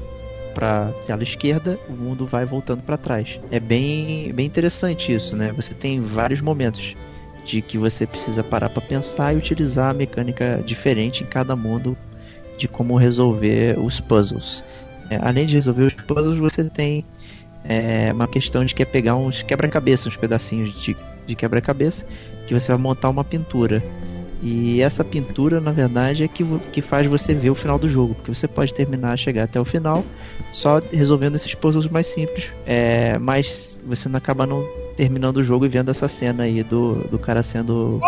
[0.54, 3.40] para tela esquerda, o mundo vai voltando para trás.
[3.50, 5.52] É bem, bem interessante isso, né?
[5.56, 6.94] Você tem vários momentos
[7.44, 11.96] de que você precisa parar para pensar e utilizar a mecânica diferente em cada mundo
[12.56, 14.62] de como resolver os puzzles.
[15.10, 17.04] É, além de resolver os puzzles, você tem
[17.64, 22.04] é, uma questão de que é pegar uns quebra-cabeça, uns pedacinhos de, de quebra-cabeça,
[22.46, 23.82] que você vai montar uma pintura.
[24.42, 28.14] E essa pintura, na verdade, é que, que faz você ver o final do jogo,
[28.14, 30.04] porque você pode terminar, chegar até o final,
[30.52, 35.66] só resolvendo esses puzzles mais simples, é, mas você não acaba não terminando o jogo
[35.66, 38.00] e vendo essa cena aí do, do cara sendo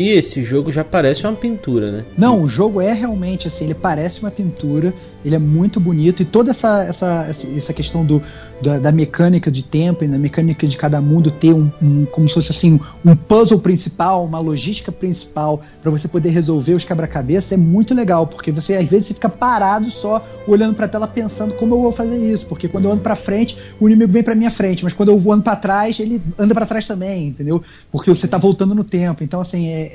[0.00, 2.04] E esse jogo já parece uma pintura, né?
[2.16, 6.24] Não, o jogo é realmente assim, ele parece uma pintura, ele é muito bonito e
[6.24, 8.22] toda essa, essa, essa- questão do,
[8.60, 12.28] da, da mecânica de tempo e da mecânica de cada mundo ter um, um- como
[12.28, 17.54] se fosse assim um puzzle principal, uma logística principal para você poder resolver os quebra-cabeça
[17.54, 21.74] é muito legal porque você às vezes fica parado só olhando para tela pensando como
[21.74, 24.50] eu vou fazer isso, porque quando eu ando para frente o inimigo vem para minha
[24.50, 27.62] frente, mas quando eu ando para trás ele anda para trás também, entendeu?
[27.90, 29.90] Porque você tá voltando no tempo, então assim é,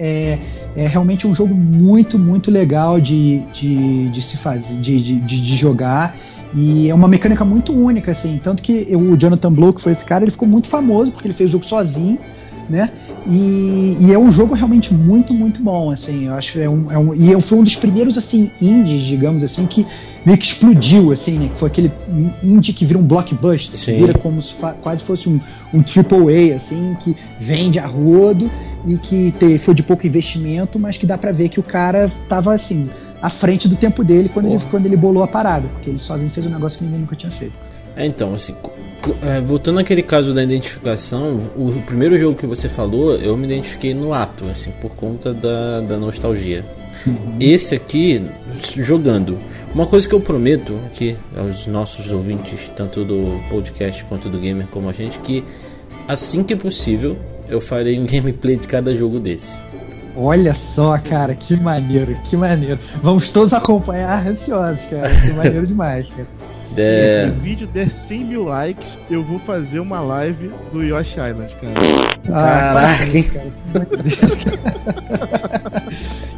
[0.76, 5.15] é, é realmente um jogo muito muito legal de, de, de se fazer, de, de,
[5.20, 6.16] de, de jogar.
[6.54, 8.40] E é uma mecânica muito única, assim.
[8.44, 11.34] Tanto que o Jonathan Blow, que foi esse cara, ele ficou muito famoso porque ele
[11.34, 12.18] fez o jogo sozinho,
[12.70, 12.90] né?
[13.28, 16.28] E, e é um jogo realmente muito, muito bom, assim.
[16.28, 17.14] Eu acho que é um, é um.
[17.14, 19.86] E foi um dos primeiros, assim, indies, digamos assim, que
[20.26, 21.50] meio que explodiu, assim, né?
[21.50, 21.92] Que foi aquele
[22.44, 25.40] indie que vira um blockbuster, que vira como se quase fosse um,
[25.74, 28.50] um AAA, assim, que vende a rodo
[28.88, 32.12] e que te- foi de pouco investimento, mas que dá pra ver que o cara
[32.30, 32.88] tava, assim,
[33.26, 36.30] à frente do tempo dele quando, ele, quando ele bolou a parada, porque ele sozinho
[36.30, 37.54] fez um negócio que ninguém nunca tinha feito.
[37.96, 38.54] É, então, assim,
[39.24, 43.96] é, voltando àquele caso da identificação, o, primeiro jogo que você falou, eu me identifiquei
[43.96, 46.64] no ato, assim, por conta da, da nostalgia.
[47.40, 48.24] Esse aqui,
[48.76, 49.40] jogando.
[49.74, 54.68] Uma coisa que eu prometo aqui aos nossos ouvintes, tanto do podcast quanto do gamer
[54.68, 55.44] como a gente, que
[56.08, 57.18] assim que possível
[57.50, 59.65] eu farei um gameplay de cada jogo desse.
[60.16, 62.80] Olha só, cara, que maneiro, que maneiro.
[63.04, 65.10] Vamos todos acompanhar ansiosos, cara.
[65.10, 66.28] Que maneiro demais, cara.
[66.74, 67.24] Se É.
[67.28, 71.74] esse vídeo der 100 mil likes, eu vou fazer uma live do Yoshi Island, cara.
[72.34, 73.46] Ah, com isso, cara.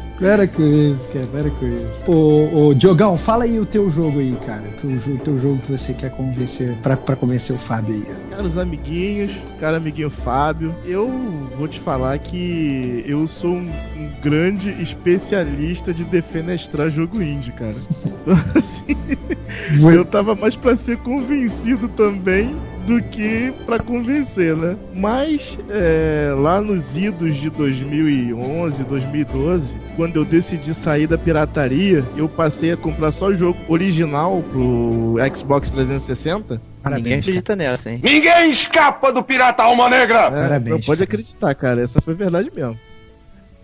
[0.48, 2.10] Com isso, cara, com isso.
[2.10, 4.64] Ô, ô, Diogão, fala aí o teu jogo aí, cara.
[4.82, 8.06] O, teu jogo que você quer convencer, pra, pra convencer o Fábio aí.
[8.30, 11.08] Caros amiguinhos, caro amiguinho Fábio, eu
[11.56, 17.76] vou te falar que eu sou um, um grande especialista de defenestrar jogo indie, cara.
[18.28, 22.54] Então, assim, eu tava mais pra ser convencido também
[22.88, 24.74] do que pra convencer, né?
[24.94, 32.28] Mas é, lá nos idos de 2011, 2012, quando eu decidi sair da pirataria, eu
[32.30, 36.54] passei a comprar só jogo original pro Xbox 360.
[36.54, 37.18] Ninguém Parabéns.
[37.20, 38.00] acredita nessa, hein?
[38.02, 40.20] Ninguém escapa do pirata alma negra!
[40.26, 41.04] É, Parabéns, Não pode cara.
[41.04, 41.82] acreditar, cara.
[41.82, 42.78] Essa foi verdade mesmo.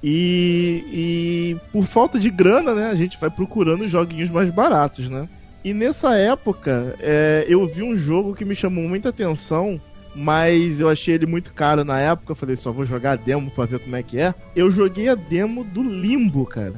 [0.02, 5.26] E, e por falta de grana, né, a gente vai procurando joguinhos mais baratos, né?
[5.64, 9.81] E nessa época, é, eu vi um jogo que me chamou muita atenção,
[10.14, 12.35] mas eu achei ele muito caro na época.
[12.35, 14.35] Falei, só vou jogar a demo pra ver como é que é.
[14.55, 16.74] Eu joguei a demo do Limbo, cara.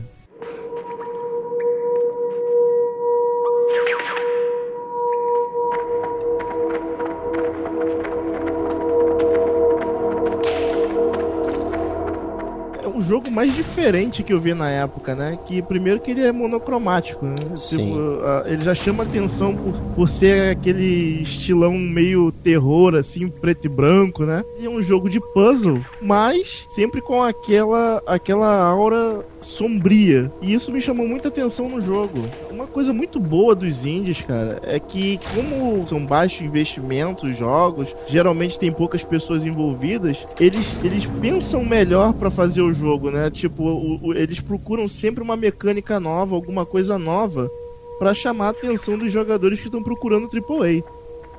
[13.07, 15.38] Jogo mais diferente que eu vi na época, né?
[15.47, 17.37] Que primeiro que ele é monocromático, né?
[17.69, 17.99] Tipo,
[18.47, 24.25] ele já chama atenção por, por ser aquele estilão meio terror, assim, preto e branco,
[24.25, 24.42] né?
[24.59, 30.31] E é um jogo de puzzle, mas sempre com aquela, aquela aura sombria.
[30.42, 32.25] E isso me chamou muita atenção no jogo.
[32.51, 37.88] Uma coisa muito boa dos indies, cara, é que como são baixos investimentos os jogos,
[38.07, 43.31] geralmente tem poucas pessoas envolvidas, eles, eles pensam melhor pra fazer o jogo, né?
[43.31, 47.51] Tipo, o- o- eles procuram sempre uma mecânica nova, alguma coisa nova
[47.99, 50.83] pra chamar a atenção dos jogadores que estão procurando AAA,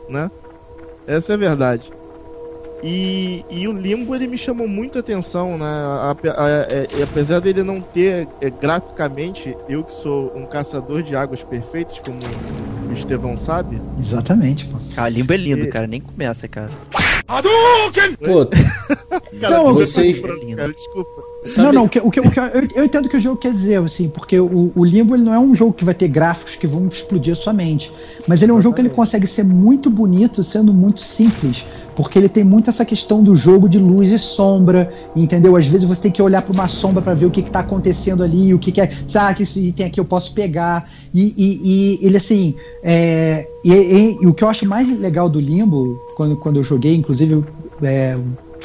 [0.09, 0.31] né?
[1.05, 1.91] Essa é a verdade.
[2.83, 5.65] E, e o Limbo ele me chamou muito a atenção, né?
[6.11, 11.01] Ape- a- é- é- apesar dele não ter é, graficamente, eu que sou um caçador
[11.01, 12.19] de águas perfeitas, como
[12.89, 14.77] o Estevão sabe, Exatamente, pô.
[14.95, 15.87] Ah, Limbo é lindo, E- cara.
[15.87, 16.69] Nem começa, cara.
[18.23, 18.45] Pô,
[19.41, 21.21] cara, Não, vocês- cara, desculpa.
[21.45, 23.21] sabe, Não, não, o que, o que, o que- eu, eu entendo o que o
[23.21, 25.93] jogo quer dizer, assim, porque o, o Limbo ele não é um jogo que vai
[25.95, 27.91] ter gráficos que vão explodir a sua mente.
[28.27, 29.11] Mas ele é um jogo que ele Exatamente.
[29.11, 31.63] consegue ser muito bonito sendo muito simples.
[31.97, 35.57] Porque ele tem muito essa questão do jogo de luz e sombra, entendeu?
[35.57, 37.61] Às vezes você tem que olhar para uma sombra para ver o que, que tá
[37.61, 38.91] acontecendo ali, o que, que é.
[39.11, 40.87] Sabe, que esse item aqui eu posso pegar.
[41.11, 42.53] E, e- e ele assim.
[42.83, 43.73] é, e,
[44.21, 47.43] e- o que eu acho mais legal do Limbo, quando, quando eu joguei, inclusive,
[47.81, 48.15] é,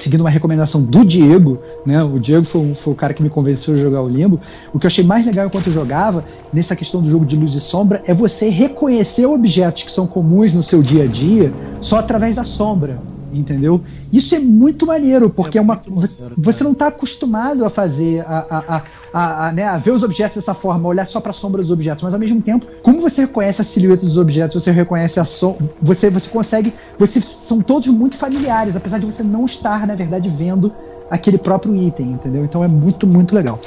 [0.03, 2.03] seguindo uma recomendação do Diego, né?
[2.05, 4.39] O Diego foi, foi o cara que me convenceu a jogar o Limbo.
[4.75, 7.55] O que eu achei mais legal enquanto eu jogava, nessa questão do jogo de luz
[7.55, 11.97] e sombra, é você reconhecer objetos que são comuns no seu dia a dia só
[11.97, 12.99] através da sombra.
[13.33, 13.81] Entendeu?
[14.13, 15.81] Isso é muito maneiro, porque é, É uma.
[15.89, 19.93] maneiro, você não está acostumado a fazer, a, a, a, a, a, né, a ver
[19.93, 22.67] os objetos dessa forma, olhar só para a sombra dos objetos, mas ao mesmo tempo,
[22.83, 26.73] como você reconhece a silhueta dos objetos, você reconhece a sombra, você, você consegue.
[26.99, 30.73] Você, são todos muito familiares, apesar de você não estar, na verdade, vendo
[31.11, 32.45] aquele próprio item, entendeu?
[32.45, 33.59] Então é muito, muito legal.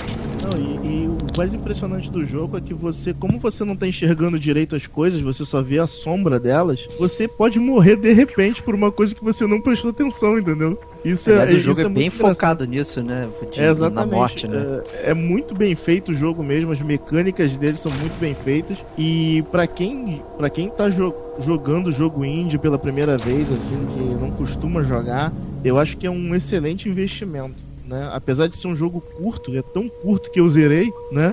[0.45, 3.87] Não, e, e o mais impressionante do jogo é que você, como você não tá
[3.87, 8.61] enxergando direito as coisas, você só vê a sombra delas, você pode morrer de repente
[8.61, 10.79] por uma coisa que você não prestou atenção, entendeu?
[11.03, 13.27] Isso Mas é, o jogo isso é, é bem focado nisso, né?
[13.51, 14.11] De- É, exatamente.
[14.11, 14.81] Na morte, né?
[15.03, 18.77] É, é muito bem feito o jogo mesmo, as mecânicas dele são muito bem feitas.
[18.97, 23.77] E pra quem, pra quem tá jo- jogando o jogo indie pela primeira vez, assim,
[23.95, 27.64] que não costuma jogar, eu acho que é um excelente investimento.
[27.87, 28.09] Né?
[28.11, 31.31] Apesar de ser um jogo curto, é tão curto que eu zerei, né?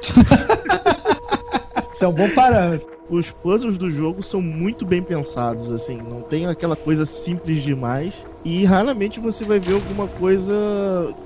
[1.94, 2.86] Isso é um bom parâmetro.
[3.08, 8.14] Os puzzles do jogo são muito bem pensados, assim, não tem aquela coisa simples demais.
[8.44, 10.52] E raramente você vai ver alguma coisa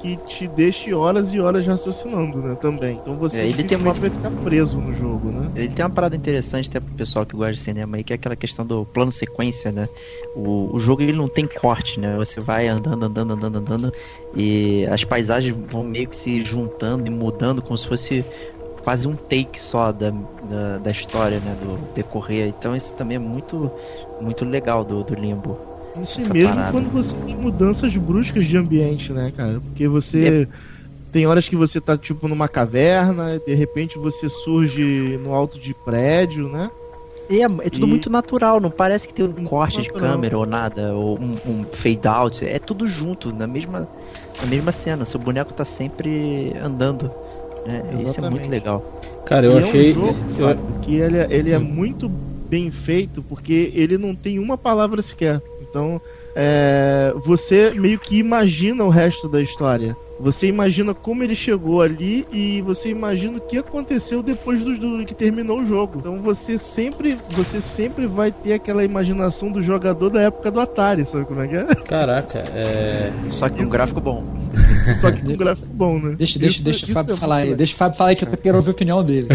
[0.00, 2.54] que te deixe horas e horas raciocinando, né?
[2.56, 3.00] Também.
[3.02, 5.48] Então você É, ele tem dificilmente vai ficar preso no jogo, né?
[5.56, 8.16] Ele tem uma parada interessante até pro pessoal que gosta de cinema aí, que é
[8.16, 9.88] aquela questão do plano sequência, né?
[10.34, 12.14] O, o jogo ele não tem corte, né?
[12.18, 13.92] Você vai andando, andando, andando, andando
[14.34, 18.24] e as paisagens vão meio que se juntando e mudando como se fosse
[18.84, 21.56] quase um take só da, da, da história, né?
[21.62, 22.48] Do decorrer.
[22.48, 23.70] Então isso também é muito,
[24.20, 25.75] muito legal do, do Limbo.
[26.02, 26.72] Isso essa mesmo parada.
[26.72, 29.60] quando você tem mudanças bruscas de ambiente, né, cara?
[29.60, 30.48] Porque você.
[31.12, 35.72] Tem horas que você tá, tipo, numa caverna, de repente você surge no alto de
[35.72, 36.70] prédio, né?
[37.30, 39.88] E é, é tudo E- muito natural, não parece que tem um Muito corte de
[39.88, 40.12] natural.
[40.12, 42.44] câmera ou nada, ou um, um fade out.
[42.44, 43.88] É tudo junto, na mesma,
[44.40, 45.04] na mesma cena.
[45.06, 47.10] Seu boneco tá sempre andando.
[47.66, 47.82] né?
[48.04, 48.84] Isso é muito legal.
[49.24, 49.86] Cara, eu E achei.
[49.88, 54.14] É um jogo, eu- que ele, é- ele é muito bem feito porque ele não
[54.14, 55.40] tem uma palavra sequer.
[55.76, 56.00] Então,
[56.34, 59.94] é, você meio que imagina o resto da história.
[60.18, 65.04] Você imagina como ele chegou ali e você imagina o que aconteceu depois do, do-
[65.04, 65.98] que terminou o jogo.
[65.98, 71.04] Então você sempre, você sempre vai ter aquela imaginação do jogador da época do Atari,
[71.04, 71.64] sabe como é que é?
[71.86, 73.12] Caraca, é.
[73.32, 74.24] Só que um gráfico bom.
[75.02, 76.14] Só que com um gráfico bom, né?
[76.16, 77.54] Deixa, deixa, Isso- deixa o isso Fábio é falar aí.
[77.54, 79.28] Deixa o Fábio falar aí que eu quero ouvir a opinião dele.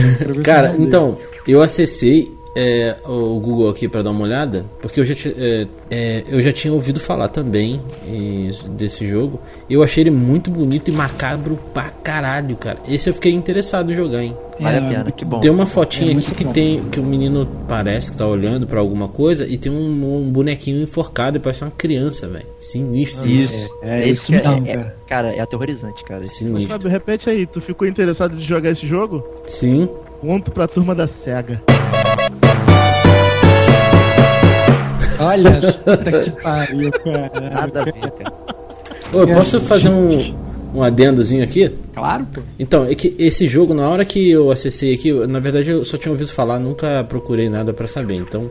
[0.43, 0.83] Cara, opinião dele.
[0.87, 5.67] então, eu acessei é, o Google aqui pra dar uma olhada, porque eu já, é,
[5.89, 9.39] é, eu já tinha ouvido falar também e- desse jogo.
[9.69, 12.77] Eu achei ele muito bonito e macabro pra caralho, cara.
[12.87, 14.35] Esse eu fiquei interessado em jogar, hein?
[14.59, 15.39] Vale É, a pena, muito que bom.
[15.39, 16.51] Tem uma fotinha É aqui que bom.
[16.51, 20.29] tem que o menino parece que tá olhando pra alguma coisa e tem um, um
[20.31, 22.45] bonequinho enforcado e parece uma criança, velho.
[22.59, 23.27] Sinistro.
[23.27, 23.69] Isso.
[23.81, 24.95] É, É isso que é- é- cara.
[25.07, 26.23] cara, é aterrorizante, cara.
[26.25, 26.67] Sinistro.
[26.69, 29.25] Fábio, repete aí, tu ficou interessado de jogar esse jogo?
[29.47, 29.89] Sim.
[30.21, 31.59] Ponto pra turma da SEGA.
[35.21, 35.51] Olha,
[35.83, 37.49] puta que pariu, cara.
[37.53, 38.33] Nada a ver, cara.
[39.13, 40.33] Ô, eu posso fazer um,
[40.73, 41.69] um adendozinho aqui?
[41.93, 42.41] Claro, pô.
[42.57, 45.97] Então, é que esse jogo, na hora que eu acessei aqui, na verdade eu só
[45.97, 48.15] tinha ouvido falar, nunca procurei nada pra saber.
[48.15, 48.49] Então,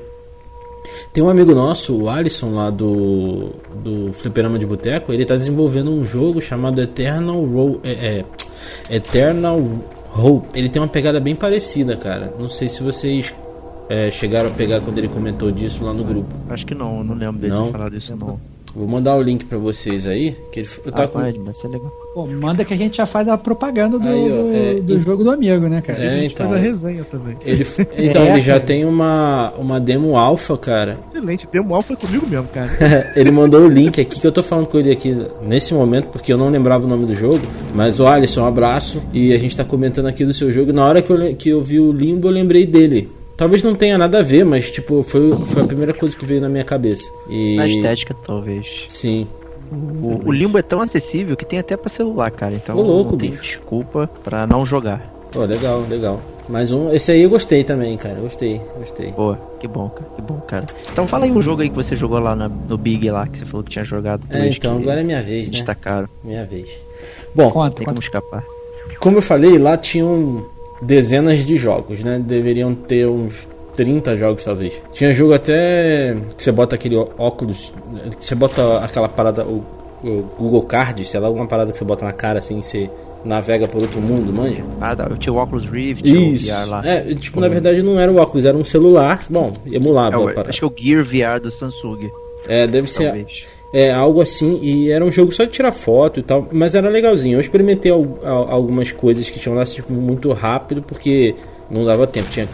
[1.12, 3.50] tem um amigo nosso, o Alisson, lá do,
[3.82, 8.24] do Fliperama de Boteco, ele tá desenvolvendo um jogo chamado Eternal Ro é,
[8.90, 9.60] é, Eternal
[10.16, 10.46] Hope.
[10.58, 12.32] Ele tem uma pegada bem parecida, cara.
[12.38, 13.34] Não sei se vocês
[13.90, 16.32] é, chegaram a pegar quando ele comentou disso lá no grupo.
[16.48, 17.66] Acho que não, não lembro dele Não?
[17.66, 18.40] ter falado isso, não.
[18.72, 20.36] Vou mandar o link pra vocês aí.
[20.52, 21.90] Que ele, eu Ah, tava com, pode, vai ser legal.
[22.14, 25.02] Pô, manda que a gente já faz a propaganda do, Aí, ó, é, do e-
[25.02, 25.98] jogo do amigo, né, cara?
[26.04, 26.48] É, a gente então.
[26.48, 27.36] faz a resenha também.
[27.44, 27.66] Ele,
[27.98, 28.64] então, É, ele já cara.
[28.64, 30.98] tem uma, uma demo alfa, cara.
[31.08, 32.70] Excelente, demo alfa comigo mesmo, cara.
[33.16, 36.32] ele mandou o link aqui que eu tô falando com ele aqui nesse momento, porque
[36.32, 37.40] eu não lembrava o nome do jogo.
[37.74, 39.02] Mas o Alisson, um abraço.
[39.12, 40.72] E a gente tá comentando aqui do seu jogo.
[40.72, 43.10] Na hora que eu, que eu vi o Limbo, eu lembrei dele.
[43.40, 46.42] Talvez não tenha nada a ver, mas tipo, foi, foi a primeira coisa que veio
[46.42, 47.10] na minha cabeça.
[47.26, 47.56] E.
[47.56, 48.84] Na estética, talvez.
[48.90, 49.26] Sim.
[49.72, 52.52] O, o Limbo é tão acessível que tem até pra celular, cara.
[52.54, 53.42] Então Ô, louco, não tem bicho.
[53.42, 55.10] desculpa pra não jogar.
[55.32, 56.20] Pô, legal, legal.
[56.50, 56.92] Mais um.
[56.92, 58.16] Esse aí eu gostei também, cara.
[58.20, 59.10] Gostei, gostei.
[59.12, 60.10] Boa, que bom, cara.
[60.16, 60.66] Que bom, cara.
[60.92, 63.38] Então fala aí um jogo aí que você jogou lá na- no Big lá, que
[63.38, 64.26] você falou que tinha jogado.
[64.28, 65.50] É, então, agora é minha se vez, né?
[65.52, 66.08] destacaram.
[66.22, 66.68] Minha vez.
[67.34, 67.90] Bom, Conta, Tem conta.
[67.92, 68.44] como escapar.
[68.98, 70.44] Como eu falei, lá tinham
[70.80, 72.20] dezenas de jogos, né?
[72.24, 74.80] Deveriam ter uns 30 jogos, talvez.
[74.92, 77.72] Tinha jogo até que você bota aquele óculos,
[78.18, 79.64] que você bota aquela parada, o,
[80.02, 82.90] o Google Card, sei lá, alguma parada que você bota na cara assim, e você
[83.24, 84.62] navega por outro mundo, manja?
[84.80, 86.46] Ah, eu tinha o Oculus Rift, tinha o Isso.
[86.46, 86.82] VR lá.
[86.86, 89.24] É, tipo, na verdade não era o óculos, era um celular.
[89.28, 92.10] Bom, emulava É acho que é o Gear VR do Samsung,
[92.48, 93.44] É, deve ser talvez.
[93.72, 96.88] É, algo assim, e era um jogo só de tirar foto e tal, mas era
[96.88, 97.36] legalzinho.
[97.36, 101.34] Eu experimentei al- al- algumas coisas que tinham lá tipo, muito rápido, porque
[101.70, 102.48] não dava tempo, tinha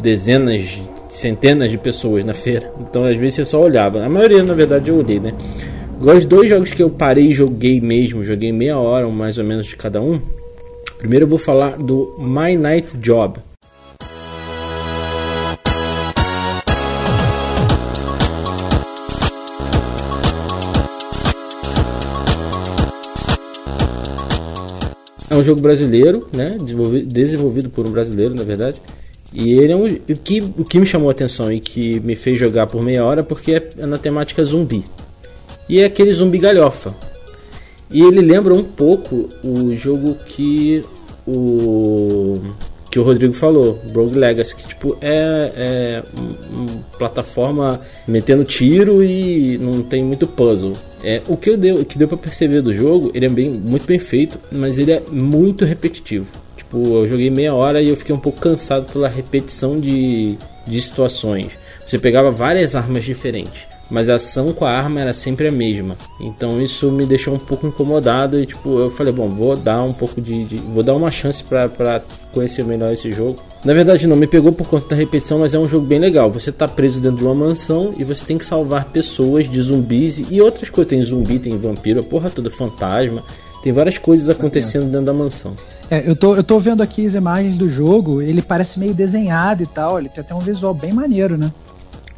[0.00, 4.04] dezenas, centenas de pessoas na feira, então às vezes você só olhava.
[4.04, 5.32] A maioria, na verdade, eu olhei, né?
[6.00, 9.66] Os dois jogos que eu parei e joguei mesmo, joguei meia hora mais ou menos
[9.66, 10.20] de cada um.
[10.98, 13.38] Primeiro eu vou falar do My Night Job.
[25.40, 26.56] Um jogo brasileiro, né?
[26.60, 28.80] Desenvolvi- desenvolvido por um brasileiro, na verdade.
[29.32, 29.86] E ele é um.
[29.86, 33.04] O que, o que me chamou a atenção e que me fez jogar por meia
[33.04, 34.84] hora porque é, é na temática zumbi.
[35.68, 36.94] E é aquele zumbi galhofa.
[37.90, 40.84] E ele lembra um pouco o jogo que
[41.26, 42.34] o
[42.90, 46.66] que o Rodrigo falou, Rogue Legacy, que tipo é, é um, um
[46.98, 50.76] plataforma metendo tiro e não tem muito puzzle.
[51.02, 53.50] É, o que eu deu, o que deu para perceber do jogo, ele é bem,
[53.50, 56.26] muito bem feito, mas ele é muito repetitivo.
[56.56, 60.36] Tipo, eu joguei meia hora e eu fiquei um pouco cansado pela repetição de,
[60.66, 61.52] de situações.
[61.86, 65.96] Você pegava várias armas diferentes, mas a ação com a arma era sempre a mesma.
[66.20, 69.92] Então isso me deixou um pouco incomodado e tipo, eu falei, bom, vou dar um
[69.92, 72.00] pouco de, de- vou dar uma chance pra, pra
[72.32, 73.36] conhecer melhor esse jogo.
[73.64, 76.30] Na verdade não, me pegou por conta da repetição, mas é um jogo bem legal.
[76.30, 80.22] Você tá preso dentro de uma mansão e você tem que salvar pessoas de zumbis
[80.30, 83.22] e outras coisas, tem zumbi, tem vampiro, a porra toda fantasma.
[83.62, 85.52] Tem várias coisas acontecendo dentro da mansão.
[85.90, 89.62] É, eu tô, eu tô vendo aqui as imagens do jogo, ele parece meio desenhado
[89.62, 91.52] e tal, ele tem até um visual bem maneiro, né?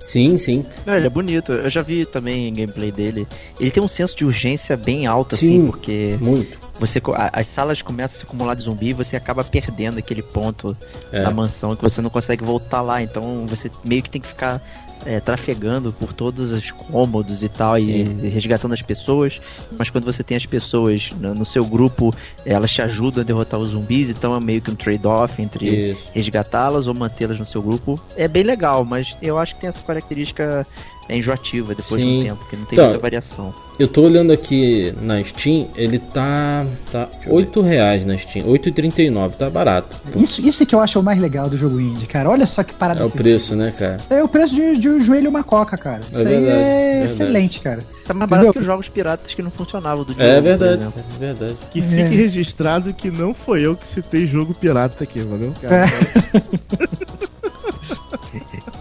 [0.04, 0.64] Sim, sim.
[0.84, 1.52] Não, ele é bonito.
[1.52, 3.26] Eu já vi também gameplay dele.
[3.58, 5.66] Ele tem um senso de urgência bem alto, assim, Sim.
[5.66, 6.58] porque Muito.
[6.78, 7.00] você
[7.32, 10.76] as salas começam a se acumular de zumbi e você acaba perdendo aquele ponto
[11.12, 11.22] É.
[11.22, 13.02] na mansão que você não consegue voltar lá.
[13.02, 14.60] Então você meio que tem que ficar
[15.06, 19.40] é, trafegando por todos os cômodos e tal, e resgatando as pessoas.
[19.78, 23.58] Mas quando você tem as pessoas no, no seu grupo, elas te ajudam a derrotar
[23.60, 28.00] os zumbis, então é meio que um trade-off entre resgatá-las ou mantê-las no seu grupo.
[28.16, 30.66] É bem legal, mas eu acho que tem essa característica
[31.08, 32.20] é, enjoativa depois de Sim.
[32.20, 33.54] um tempo, que não tem Então, muita variação.
[33.78, 36.64] Eu tô olhando aqui na Steam, ele tá.
[36.92, 39.96] tá 8 reais na Steam, 8,39, tá barato.
[40.14, 42.30] Isso, isso que eu acho o mais legal do jogo indie, cara.
[42.30, 43.00] Olha só que parada.
[43.00, 43.98] É o preço, né, cara?
[44.10, 46.00] É o preço de, de um joelho e uma coca, cara.
[46.06, 47.22] Isso aí verdade, é verdade.
[47.22, 47.78] excelente, cara.
[48.06, 48.52] Tá mais barato Entendeu?
[48.52, 51.56] que os jogos piratas que não funcionavam do É verdade, é verdade.
[51.70, 52.08] Que fique É.
[52.08, 55.52] registrado que não foi eu que citei jogo pirata aqui, valeu?
[55.60, 55.90] Cara,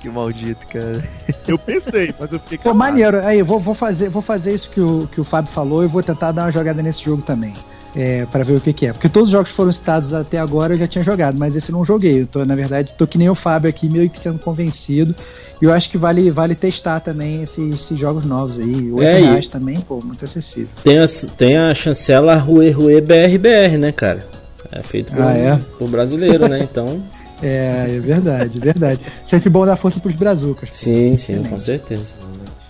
[0.02, 1.04] Que maldito, cara.
[1.48, 2.80] Eu pensei, mas eu fiquei Pô, calado.
[2.80, 3.20] maneiro.
[3.26, 6.02] Aí, vou, vou, fazer, vou fazer isso que o, que o Fábio falou e vou
[6.02, 7.54] tentar dar uma jogada nesse jogo também.
[7.96, 8.94] É, para ver o que, que é.
[8.94, 11.70] Porque todos os jogos que foram citados até agora eu já tinha jogado, mas esse
[11.70, 12.22] eu não joguei.
[12.22, 15.14] Eu tô, na verdade, tô que nem o Fábio aqui, meio que sendo convencido.
[15.62, 18.74] E eu acho que vale, vale testar também esses, esses jogos novos aí.
[18.86, 20.70] R$ 8 É, e- reais também, pô, muito acessível.
[20.84, 21.06] Tem a,
[21.38, 24.26] tem a chancela Rue Rue BRBR, né, cara?
[24.72, 25.60] É feito por, Ah, é?
[25.78, 26.60] por brasileiro, né?
[26.64, 27.04] Então,
[27.42, 29.02] É, é verdade, é verdade.
[29.30, 30.70] Sempre bom dar força pros brazucas.
[30.74, 32.14] sim, sim, com certeza.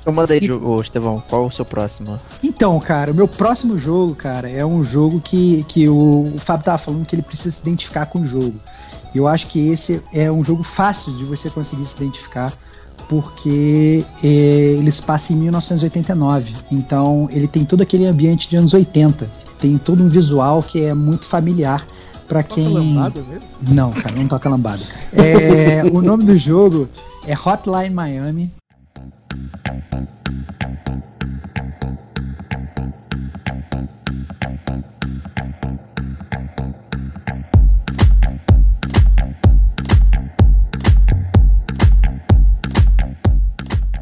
[0.02, 2.20] Então manda aí, ô, Estevão, qual o seu próximo?
[2.42, 6.66] Então, cara, o meu próximo jogo, cara, é um jogo que, que o, o Fábio
[6.66, 8.56] tava falando que ele precisa se identificar com o jogo.
[9.14, 12.52] E eu acho que esse é um jogo fácil de você conseguir se identificar,
[13.08, 16.52] porque é, ele se passa em 1989.
[16.72, 19.30] Então, ele tem todo aquele ambiente de anos 80.
[19.60, 21.86] Tem todo um visual que é muito familiar
[22.32, 22.74] pra Toca quem.
[22.74, 23.48] lambada mesmo?
[23.62, 24.84] Não, cara, não toca lambada.
[25.12, 26.88] É, o nome do jogo
[27.28, 28.50] é Hotline Miami.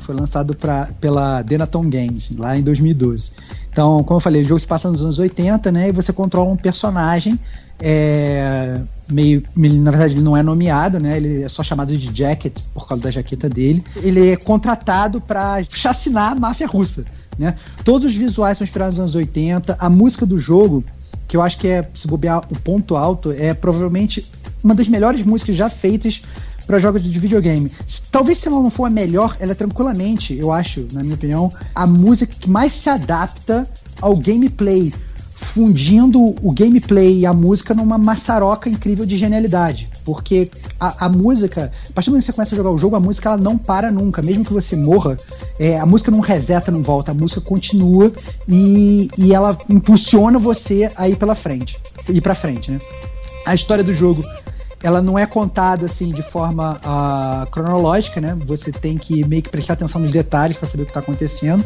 [0.01, 3.31] Foi lançado pra, pela Denaton Games, lá em 2012.
[3.71, 5.89] Então, como eu falei, o jogo se passa nos anos 80, né?
[5.89, 7.39] E você controla um personagem
[7.81, 11.17] é, meio, na verdade ele não é nomeado, né?
[11.17, 13.83] Ele é só chamado de Jacket por causa da jaqueta dele.
[13.97, 17.03] Ele é contratado para chacinar a máfia russa,
[17.37, 17.55] né?
[17.83, 19.77] Todos os visuais são inspirados nos anos 80.
[19.79, 20.83] A música do jogo,
[21.27, 24.23] que eu acho que é, se bobear, o ponto alto, é provavelmente
[24.63, 26.21] uma das melhores músicas já feitas
[26.67, 27.71] para jogos de videogame.
[28.11, 31.51] Talvez se ela não for a melhor, ela é tranquilamente, eu acho, na minha opinião,
[31.73, 33.67] a música que mais se adapta
[33.99, 34.93] ao gameplay
[35.53, 39.89] fundindo o gameplay e a música numa maçaroca incrível de genialidade.
[40.05, 42.95] Porque a, a música, a partir do momento que você começa a jogar o jogo,
[42.95, 44.21] a música ela não para nunca.
[44.21, 45.17] Mesmo que você morra,
[45.57, 47.11] é, a música não reseta, não volta.
[47.11, 48.11] A música continua
[48.47, 51.77] e, e ela impulsiona você a ir pela frente.
[52.07, 52.79] Ir pra frente, né?
[53.45, 54.23] A história do jogo
[54.81, 58.37] ela não é contada assim de forma ah, cronológica, né?
[58.45, 61.63] Você tem que meio que prestar atenção nos detalhes para saber o que está acontecendo.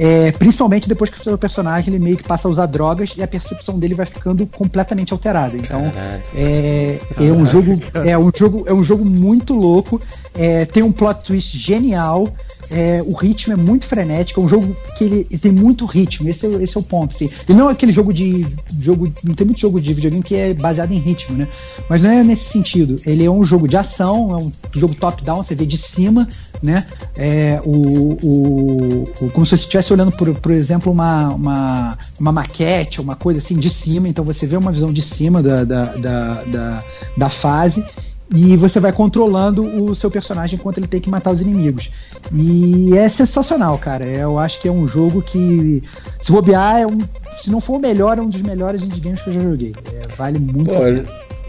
[0.00, 3.22] É, principalmente depois que o seu personagem ele meio que passa a usar drogas e
[3.22, 5.56] a percepção dele vai ficando completamente alterada.
[5.56, 5.92] Então
[6.36, 10.00] é, é um jogo é um jogo é um jogo muito louco.
[10.34, 12.28] É, tem um plot twist genial.
[12.70, 14.40] É, o ritmo é muito frenético.
[14.40, 16.28] É um jogo que ele, ele tem muito ritmo.
[16.28, 17.16] Esse é, esse é o ponto.
[17.16, 17.28] Assim.
[17.48, 18.46] Ele não é aquele jogo de
[18.80, 19.12] jogo.
[19.24, 21.48] Não tem muito jogo de videogame que é baseado em ritmo, né?
[21.88, 22.96] Mas não é nesse sentido.
[23.04, 24.30] Ele é um jogo de ação.
[24.30, 25.42] É um jogo top-down.
[25.42, 26.28] Você vê de cima,
[26.62, 26.86] né?
[27.16, 32.32] É, o, o, o- como se você estivesse olhando, por, por exemplo, uma, uma, uma
[32.32, 34.08] maquete, uma coisa assim de cima.
[34.08, 36.82] Então você vê uma visão de cima da, da, da, da,
[37.16, 37.84] da fase
[38.30, 41.90] e você vai controlando o seu personagem enquanto ele tem que matar os inimigos.
[42.32, 44.04] E é sensacional, cara.
[44.06, 45.82] Eu acho que é um jogo que,
[46.22, 46.98] se bobear, é um,
[47.42, 49.74] se não for o melhor, é um dos melhores indie games que eu já joguei.
[49.94, 51.04] É, vale muito Pô, a pena.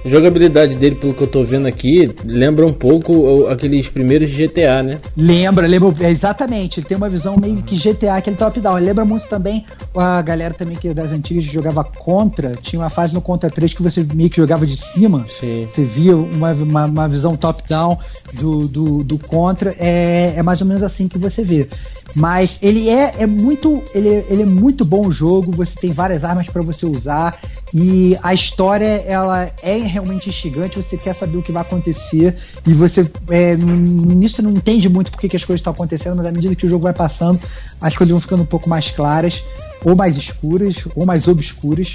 [0.06, 4.98] Jogabilidade dele, pelo que eu tô vendo aqui, lembra um pouco aqueles primeiros GTA, né?
[5.16, 6.80] Lembra, lembra, é, exatamente.
[6.80, 8.76] Ele tem uma visão meio que GTA, aquele top-down.
[8.76, 12.56] Lembra muito também a galera também que é das antigas jogava Contra.
[12.62, 15.26] Tinha uma fase no Contra 3 que você meio que jogava de cima.
[15.28, 15.68] Sim.
[15.74, 17.98] Você via uma, uma, uma visão top-down
[18.34, 19.76] do, do, do Contra.
[19.80, 21.68] É, é mais ou menos assim que você vê.
[22.16, 23.84] Mas ele é, é muito.
[23.94, 25.52] Ele, é- ele é muito bom o jogo.
[25.52, 27.38] Você tem várias armas para você usar.
[27.74, 30.78] E a história, ela é realmente instigante.
[30.78, 32.38] Você quer saber o que vai acontecer.
[32.66, 36.16] E você, é, no início, você não entende muito porque que as coisas estão acontecendo.
[36.16, 37.40] Mas à medida que o jogo vai passando,
[37.82, 39.42] as coisas vão ficando um pouco mais claras.
[39.84, 41.94] ou mais escuras, ou mais obscuras,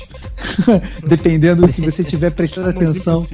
[1.07, 3.27] dependendo se você estiver prestando atenção.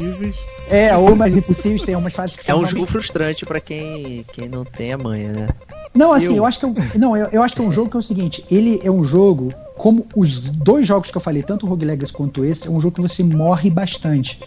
[0.68, 4.48] É, ou mais impossíveis, tem umas fases que É um jogo frustrante pra quem, quem
[4.48, 5.48] não tem a manha, né?
[5.94, 7.72] Não, assim, Eu- eu, acho que é um, não, eu, eu acho que é um
[7.72, 11.20] jogo que é o seguinte, ele é um jogo como os dois jogos que eu
[11.22, 14.38] falei, tanto o Rogue Legacy quanto esse, é um jogo que você morre bastante.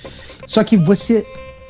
[0.47, 1.25] Só que você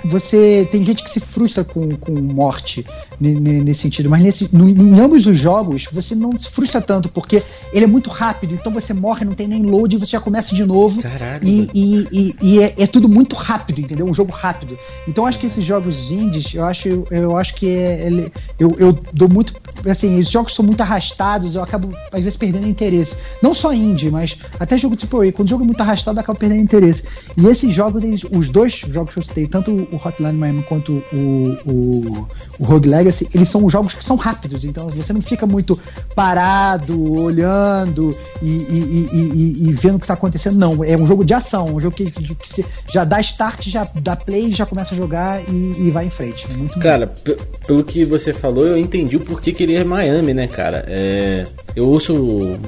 [0.06, 2.86] você tem gente que se frustra com, com morte
[3.20, 7.44] nesse sentido, mas nesse, no- em ambos os jogos você não se frustra tanto porque
[7.72, 10.64] ele é muito rápido, então você morre, não tem nem load, você já começa de
[10.66, 11.02] novo.
[11.02, 11.48] Caralho.
[11.48, 14.06] E, e, e, e é, é tudo muito rápido, entendeu?
[14.06, 14.78] Um jogo rápido.
[15.08, 18.76] Então eu acho que esses jogos indies, eu acho, eu acho que é, ele- eu,
[18.78, 19.54] eu dou muito.
[19.90, 23.12] Assim, os jogos são muito arrastados, eu acabo às vezes perdendo interesse.
[23.42, 25.32] Não só indie, mas até jogo tipo A.
[25.32, 27.04] Quando o jogo é muito arrastado, eu acabo perdendo interesse.
[27.38, 30.92] E esses jogos, eles- os dois jogos que eu citei, tanto o Hotline Miami quanto
[31.12, 32.28] o, o,
[32.60, 33.04] o Rogue Legacy,
[33.34, 34.64] eles são jogos que são rápidos.
[34.64, 35.80] Então você não fica muito
[36.16, 40.58] parado, olhando e, e- e- e- vendo o que está acontecendo.
[40.58, 43.88] Não, é um jogo de ação, um jogo que, que você já dá start, já
[44.02, 46.46] dá play, já começa a jogar e, vai em frente.
[46.76, 47.38] É Cara, pe-
[47.68, 50.86] pelo que você falou, eu entendi o porquê que ele é Miami, né, cara?
[50.88, 51.46] É,
[51.76, 52.14] eu ouço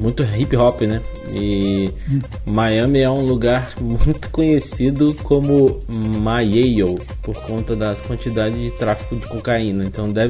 [0.02, 1.02] muito hip hop, né?
[1.34, 1.92] E
[2.46, 5.80] Miami é um lugar muito conhecido como
[6.22, 9.86] Mayale, por conta da quantidade de tráfico de cocaína.
[9.86, 10.25] Então deve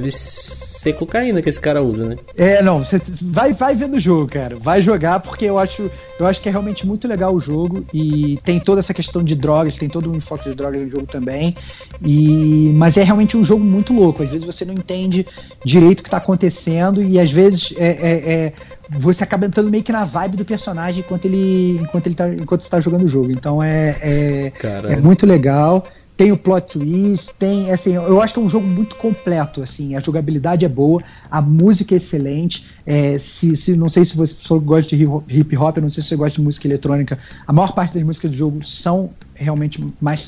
[0.86, 2.16] ser cocaína que esse cara usa, né?
[2.38, 4.56] É, não, você vai, vai vendo o jogo, cara.
[4.56, 5.90] Vai jogar porque eu acho,
[6.20, 9.34] eu acho que é realmente muito legal o jogo e tem toda essa questão de
[9.34, 11.56] drogas, tem todo um enfoque de drogas no jogo também.
[12.04, 14.22] E mas é realmente um jogo muito louco.
[14.22, 15.26] Às vezes você não entende
[15.66, 18.54] direito o que tá acontecendo e às vezes é, é- é-
[19.00, 22.62] você acaba entrando meio que na vibe do personagem enquanto ele enquanto ele tá enquanto
[22.62, 23.32] você tá jogando o jogo.
[23.32, 24.52] Então é é,
[24.92, 25.84] é muito legal.
[26.18, 29.96] Tem o plot twist, tem, assim, eu acho que é um jogo muito completo, assim,
[29.96, 34.34] a jogabilidade é boa, a música é excelente, é, se, se, não sei se você
[34.64, 37.74] gosta de hip- hop, eu não sei se você gosta de música eletrônica, a maior
[37.74, 40.26] parte das músicas do jogo são realmente mais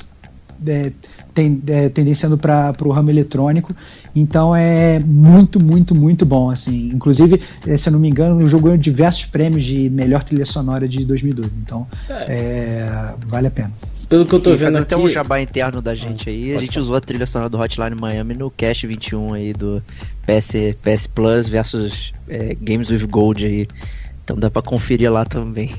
[0.66, 0.92] é,
[1.34, 3.74] ten, é, tendenciando para o ramo eletrônico,
[4.14, 8.50] então é muito, muito, muito bom, assim, inclusive, é, se eu não me engano, o
[8.50, 11.88] jogo ganhou diversos prêmios de melhor trilha sonora de 2012, então
[12.28, 12.86] é,
[13.26, 13.72] vale a pena.
[14.10, 14.84] Pelo que eu tô E vendo aqui.
[14.84, 17.96] até um jabá interno da gente aí, a gente usou a trilha sonora do Hotline
[17.96, 19.82] Miami no Cash 21 aí do
[20.26, 20.52] PS,
[20.82, 23.68] PS Plus versus é, Games with Gold aí.
[24.24, 25.74] Então dá pra conferir lá também.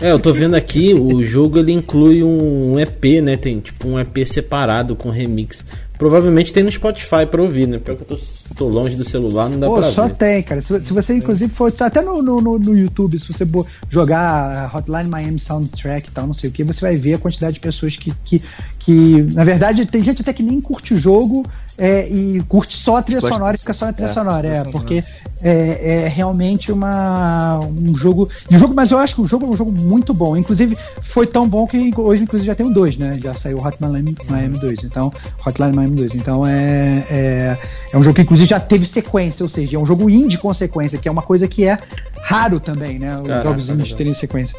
[0.00, 3.36] É, eu tô vendo aqui, o jogo ele inclui um EP, né?
[3.36, 5.64] Tem tipo um EP separado com remix.
[6.00, 7.76] Provavelmente tem no Spotify pra ouvir, né?
[7.78, 8.18] Porque eu tô,
[8.56, 10.14] tô longe do celular, não dá Pô, pra só ver.
[10.16, 10.62] tem, cara.
[10.62, 13.46] Se, se você, inclusive, for até no, no, no- YouTube, se você
[13.90, 17.52] jogar Hotline Miami Soundtrack e tal, não sei o que, você vai ver a quantidade
[17.52, 18.42] de pessoas que, que,
[18.78, 21.44] que na verdade, tem gente até que nem curte o jogo
[21.80, 24.48] é, e curte só a trilha sonora e fica só na trilha É, sonora.
[24.48, 25.00] É, porque
[25.42, 28.28] é, é realmente uma, um jogo.
[28.50, 30.36] O jogo, mas eu acho que o jogo é um jogo muito bom.
[30.36, 33.18] Inclusive, foi tão bom que hoje, inclusive, já tem o 2, né?
[33.22, 34.84] Já saiu o Hotline Miami, Miami 2.
[34.84, 35.10] Então,
[35.46, 36.14] Hotline Miami 2.
[36.16, 37.58] Então é, é,
[37.94, 40.52] é um jogo que, inclusive, já teve sequência, ou seja, é um jogo indie com
[40.52, 41.78] sequência, que é uma coisa que é
[42.20, 43.18] raro também, né?
[43.18, 44.54] Os Caraca, jogos indies terem sequência.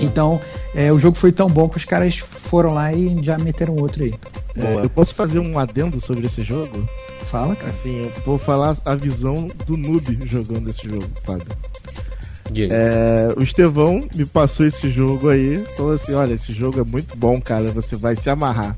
[0.00, 0.40] Então,
[0.74, 2.18] é, o jogo foi tão bom que os caras
[2.50, 4.14] foram lá e já meteram outro aí.
[4.56, 6.86] É, eu posso fazer um adendo sobre esse jogo?
[7.30, 7.70] Fala, cara.
[7.70, 11.46] Assim, eu vou falar a visão do noob jogando esse jogo, Fábio.
[12.70, 17.16] É, o Estevão me passou esse jogo aí, falou assim: olha, esse jogo é muito
[17.16, 18.76] bom, cara, você vai se amarrar.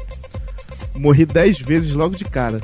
[0.97, 2.61] Morri 10 vezes logo de cara.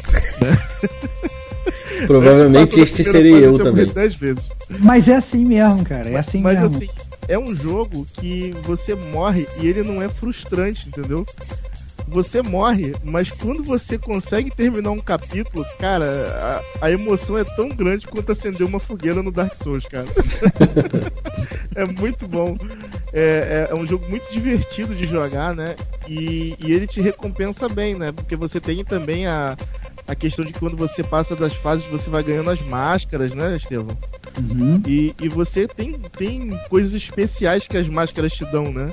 [2.07, 3.85] Provavelmente Passou este seria eu também.
[3.87, 4.49] morri 10 vezes.
[4.81, 6.09] Mas é assim mesmo, cara.
[6.09, 6.77] É assim Mas mesmo.
[6.77, 6.89] assim,
[7.31, 11.25] é um jogo que você morre e ele não é frustrante, entendeu?
[12.09, 17.69] Você morre, mas quando você consegue terminar um capítulo, cara, a, a emoção é tão
[17.69, 20.07] grande quanto acender uma fogueira no Dark Souls, cara.
[21.77, 22.57] é muito bom.
[23.13, 25.77] É, é- é um jogo muito divertido de jogar, né?
[26.09, 28.11] E, e ele te recompensa bem, né?
[28.11, 29.57] Porque você tem também a,
[30.09, 33.97] a questão de quando você passa das fases, você vai ganhando as máscaras, né, Estevão?
[34.39, 34.83] Uhum.
[34.87, 38.93] E, e você tem, tem coisas especiais que as máscaras te dão, né?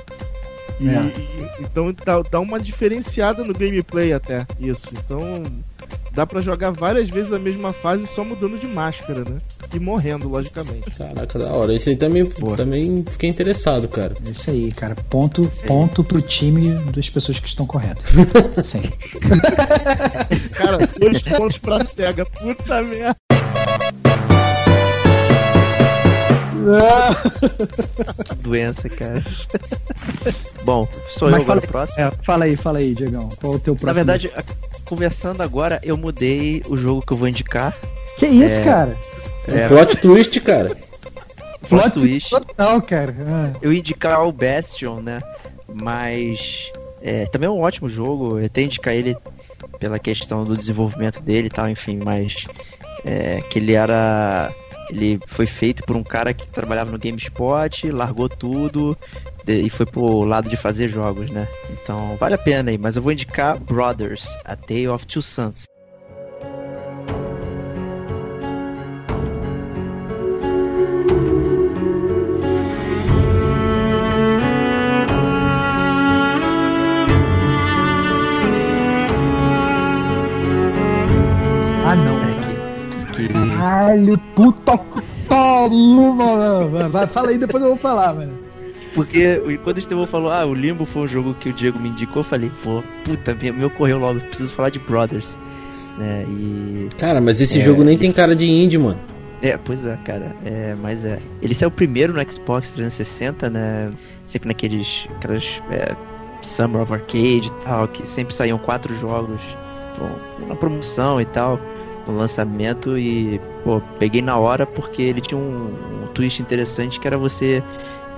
[0.80, 0.92] E, É.
[1.02, 4.86] e- então dá, dá uma diferenciada no gameplay até isso.
[4.92, 5.20] Então
[6.12, 9.38] dá pra jogar várias vezes a mesma fase só mudando de máscara, né?
[9.74, 10.90] E morrendo, logicamente.
[10.96, 11.74] Caraca, da hora.
[11.74, 12.24] Esse aí também,
[12.56, 14.14] também fiquei interessado, cara.
[14.26, 14.94] É isso aí, cara.
[15.08, 18.04] Ponto, ponto pro time das pessoas que estão corretas.
[18.70, 18.82] Sim.
[20.54, 22.24] Cara, dois pontos pra cega.
[22.24, 23.16] Puta merda.
[28.24, 29.24] Que doença, cara.
[30.64, 32.02] Bom, sou Mas eu agora fala- o próximo.
[32.02, 33.28] É, fala aí, fala aí, Diegão.
[33.40, 33.86] Qual o teu próximo?
[33.86, 34.42] Na verdade, a-
[34.84, 37.74] conversando agora, eu mudei o jogo que eu vou indicar.
[38.18, 38.96] Que isso, é- cara?
[39.48, 40.76] Um plot twist, cara.
[41.68, 42.30] plot twist.
[42.30, 43.14] total, cara.
[43.26, 43.52] Ah.
[43.62, 45.20] Eu ia indicar o Bastion, né?
[45.72, 46.70] Mas
[47.02, 48.38] é, também é um ótimo jogo.
[48.38, 49.16] Eu até indicar ele
[49.78, 52.44] pela questão do desenvolvimento dele e tal, enfim, mas
[53.04, 54.50] é, que ele era.
[54.90, 58.96] Ele foi feito por um cara que trabalhava no GameSpot, largou tudo
[59.46, 61.46] e foi pro lado de fazer jogos, né?
[61.70, 65.64] Então vale a pena aí, mas eu vou indicar Brothers, A Tale of Two Sons.
[85.78, 86.90] Mano.
[86.90, 88.32] Vai, fala aí, depois eu vou falar, mano.
[88.94, 91.90] Porque quando o Estevão falou, ah, o Limbo foi um jogo que o Diego me
[91.90, 95.38] indicou, eu falei, pô, puta, me, me ocorreu logo, preciso falar de Brothers.
[95.98, 96.88] Né, e.
[96.98, 97.62] Cara, mas esse É.
[97.62, 98.98] jogo nem tem cara de indie, mano.
[99.42, 100.34] É, pois é, cara.
[100.44, 101.18] É, mas é.
[101.40, 103.90] Ele saiu primeiro no Xbox 360, né?
[104.26, 105.06] Sempre naqueles.
[105.16, 105.62] aquelas.
[105.70, 105.94] É,
[106.40, 109.40] Summer of Arcade e tal, que sempre saíam quatro jogos
[109.98, 111.58] pô, na promoção e tal,
[112.12, 112.98] lançamento.
[112.98, 117.62] E, pô, peguei na hora porque ele tinha um, um twist interessante que era você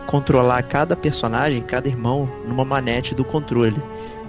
[0.06, 3.80] controlar cada personagem, cada irmão, numa manete do controle.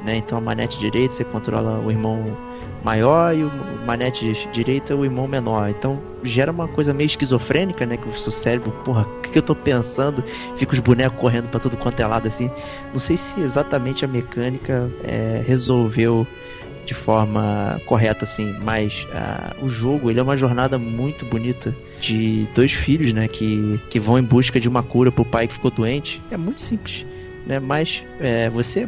[0.03, 0.18] Né?
[0.18, 2.36] Então a manete direita você controla o irmão
[2.84, 3.51] maior e o
[3.86, 5.70] manete direita o irmão menor.
[5.70, 7.97] Então gera uma coisa meio esquizofrênica, né?
[7.97, 10.24] Que o seu cérebro, porra, o que, que eu tô pensando?
[10.57, 12.49] Fica os bonecos correndo pra tudo quanto é lado assim.
[12.91, 16.26] Não sei se exatamente a mecânica é, resolveu
[16.86, 22.47] de forma correta assim, mas ah, o jogo ele é uma jornada muito bonita de
[22.55, 25.71] dois filhos, né, que, que vão em busca de uma cura pro pai que ficou
[25.71, 26.21] doente.
[26.32, 27.05] É muito simples,
[27.45, 27.59] né?
[27.59, 28.88] Mas é, você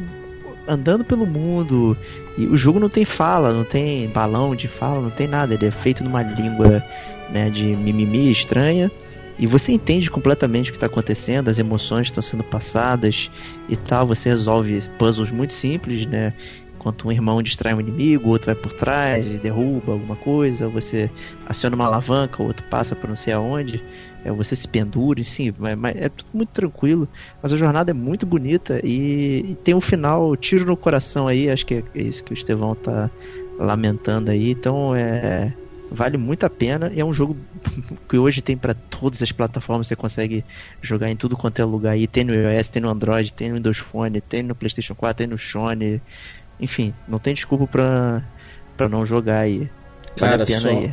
[0.68, 1.98] andando pelo mundo
[2.38, 5.54] e o jogo não tem fala, não tem balão de fala, não tem nada.
[5.54, 6.84] Ele é feito numa língua
[7.30, 8.92] né, de mimimi estranha
[9.38, 13.32] e você entende completamente o que está acontecendo, as emoções estão sendo passadas
[13.68, 14.06] e tal.
[14.08, 16.34] Você resolve puzzles muito simples, né?
[16.84, 21.10] Enquanto um irmão distrai um inimigo, o outro vai por trás derruba alguma coisa, você
[21.48, 23.82] aciona uma alavanca, o outro passa para não sei aonde,
[24.26, 27.08] é, você se pendura, sim, mas, mas é tudo muito tranquilo.
[27.42, 31.50] Mas a jornada é muito bonita e, e tem um final tiro no coração aí,
[31.50, 33.10] acho que é isso que o Estevão tá
[33.58, 34.52] lamentando aí.
[34.52, 35.54] Então é
[35.94, 37.38] vale muito a pena e é um jogo
[38.10, 40.44] que hoje tem para todas as plataformas, você consegue
[40.82, 43.56] jogar em tudo quanto é lugar aí, tem no iOS, tem no Android, tem no
[43.56, 46.02] Windows Phone, tem no PlayStation 4, tem no Sony.
[46.60, 48.24] Enfim, não tem desculpa pra,
[48.78, 49.70] pra não jogar aí.
[50.18, 50.92] Vale Cara, a pena só- aí.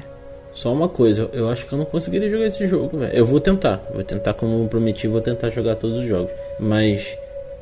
[0.52, 3.12] Só uma coisa, eu acho que eu não conseguiria jogar esse jogo, velho.
[3.14, 6.32] Eu vou tentar, vou tentar como prometi, vou tentar jogar todos os jogos.
[6.58, 7.16] Mas,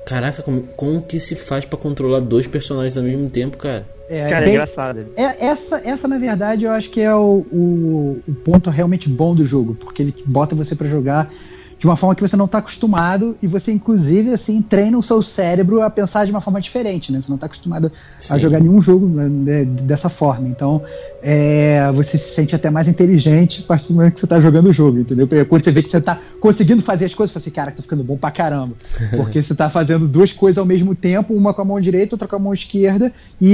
[0.06, 3.84] caraca, como, como que se faz pra controlar dois personagens ao mesmo tempo, cara?
[4.08, 5.06] É, Cara, é engraçado.
[5.16, 9.34] É, essa, essa, na verdade, eu acho que é o, o, o ponto realmente bom
[9.34, 11.30] do jogo, porque ele bota você pra jogar
[11.78, 15.22] de uma forma que você não tá acostumado e você, inclusive, assim, treina o seu
[15.22, 17.20] cérebro a pensar de uma forma diferente, né?
[17.20, 17.92] Você não tá acostumado
[18.28, 18.40] a Sim.
[18.40, 20.48] jogar nenhum jogo né, dessa forma.
[20.48, 20.82] Então,
[21.22, 24.70] é, você se sente até mais inteligente a partir do momento que você tá jogando
[24.70, 25.28] o jogo, entendeu?
[25.28, 27.70] Porque Quando você vê que você tá conseguindo fazer as coisas, você fala assim, cara,
[27.70, 28.74] tô ficando bom pra caramba.
[29.16, 32.26] Porque você tá fazendo duas coisas ao mesmo tempo, uma com a mão direita, outra
[32.26, 33.48] com a mão esquerda, e,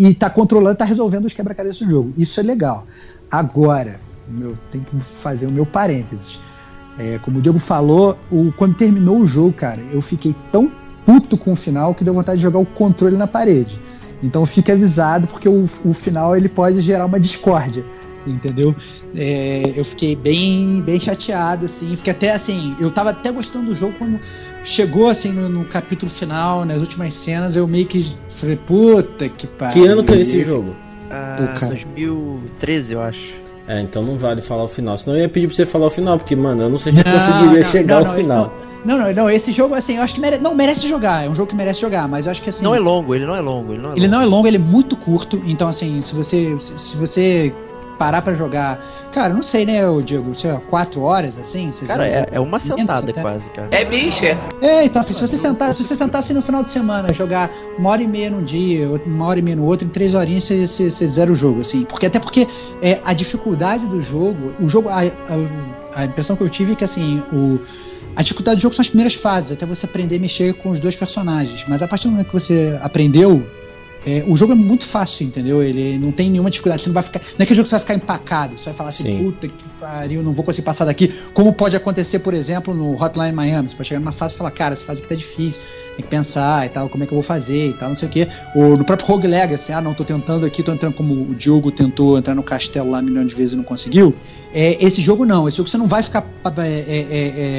[0.00, 2.14] e, e tá controlando, tá resolvendo os quebra-cabeças do jogo.
[2.16, 2.86] Isso é legal.
[3.30, 6.45] Agora, meu, tem que fazer o meu parênteses.
[6.98, 10.70] É, como o Diego falou, o, quando terminou o jogo, cara, eu fiquei tão
[11.04, 13.78] puto com o final que deu vontade de jogar o controle na parede.
[14.22, 17.84] Então fique avisado, porque o, o final ele pode gerar uma discórdia,
[18.26, 18.74] entendeu?
[19.14, 23.76] É, eu fiquei bem, bem chateado, assim, fiquei até assim, eu tava até gostando do
[23.76, 24.18] jogo quando
[24.64, 29.46] chegou assim no, no capítulo final, nas últimas cenas, eu meio que falei, puta que
[29.46, 29.82] pariu.
[29.82, 30.74] Que ano que é esse jogo?
[31.10, 31.74] Ah, Pô, cara.
[31.74, 33.45] 2013, eu acho.
[33.68, 34.96] É, então não vale falar o final.
[34.96, 37.00] Senão eu ia pedir pra você falar o final, porque, mano, eu não sei se
[37.00, 38.52] eu Não, conseguiria não, chegar não, ao não, final.
[38.84, 40.38] Não, não, não, esse jogo, assim, eu acho que mere...
[40.38, 41.24] não merece jogar.
[41.24, 42.62] É um jogo que merece jogar, mas eu acho que assim.
[42.62, 44.12] Não é longo, ele não é longo, ele não é Ele longo.
[44.12, 45.42] não é longo, ele é muito curto.
[45.44, 47.52] Então, assim, se você se- se você
[47.98, 48.78] parar pra jogar,
[49.12, 51.72] cara, não sei, né, ô Diego, sei lá, quatro horas, assim.
[51.72, 53.20] vocês Cara, é, é uma sentada até.
[53.20, 53.68] quase, cara.
[54.60, 57.50] É, então, assim, se você sentar, se você sentar assim no final de semana, jogar
[57.78, 60.44] uma hora e meia num dia, uma hora e meia no outro, em três horinhas
[60.44, 61.84] você, você, você zera o jogo, assim.
[61.84, 62.46] Porque até porque
[62.82, 66.74] é, a dificuldade do jogo, o jogo, a, a, a impressão que eu tive é
[66.76, 67.60] que assim, o,
[68.14, 70.80] a dificuldade do jogo são as primeiras fases, até você aprender a mexer com os
[70.80, 71.64] dois personagens.
[71.68, 73.42] Mas a partir do momento que você aprendeu,
[74.06, 75.60] é, o jogo é muito fácil, entendeu?
[75.60, 76.84] Ele não tem nenhuma dificuldade.
[76.84, 77.20] Você não vai ficar.
[77.36, 78.56] Não é que o jogo você vai ficar empacado.
[78.56, 79.24] Você vai falar assim, Sim.
[79.24, 81.12] puta que pariu, não vou conseguir passar daqui.
[81.34, 83.68] Como pode acontecer, por exemplo, no Hotline Miami.
[83.68, 85.60] Você pode chegar numa fase e falar, cara, essa fase aqui tá difícil.
[85.96, 88.06] tem que pensar e tal, como é que eu vou fazer e tal, não sei
[88.06, 88.28] o que.
[88.54, 91.72] Ou no próprio Rogue Legacy, ah, não, tô tentando aqui, tô entrando como o Diogo
[91.72, 94.14] tentou entrar no castelo lá milhões de vezes e não conseguiu.
[94.54, 96.24] É, esse jogo não, esse jogo você não vai ficar
[96.58, 97.06] é, é,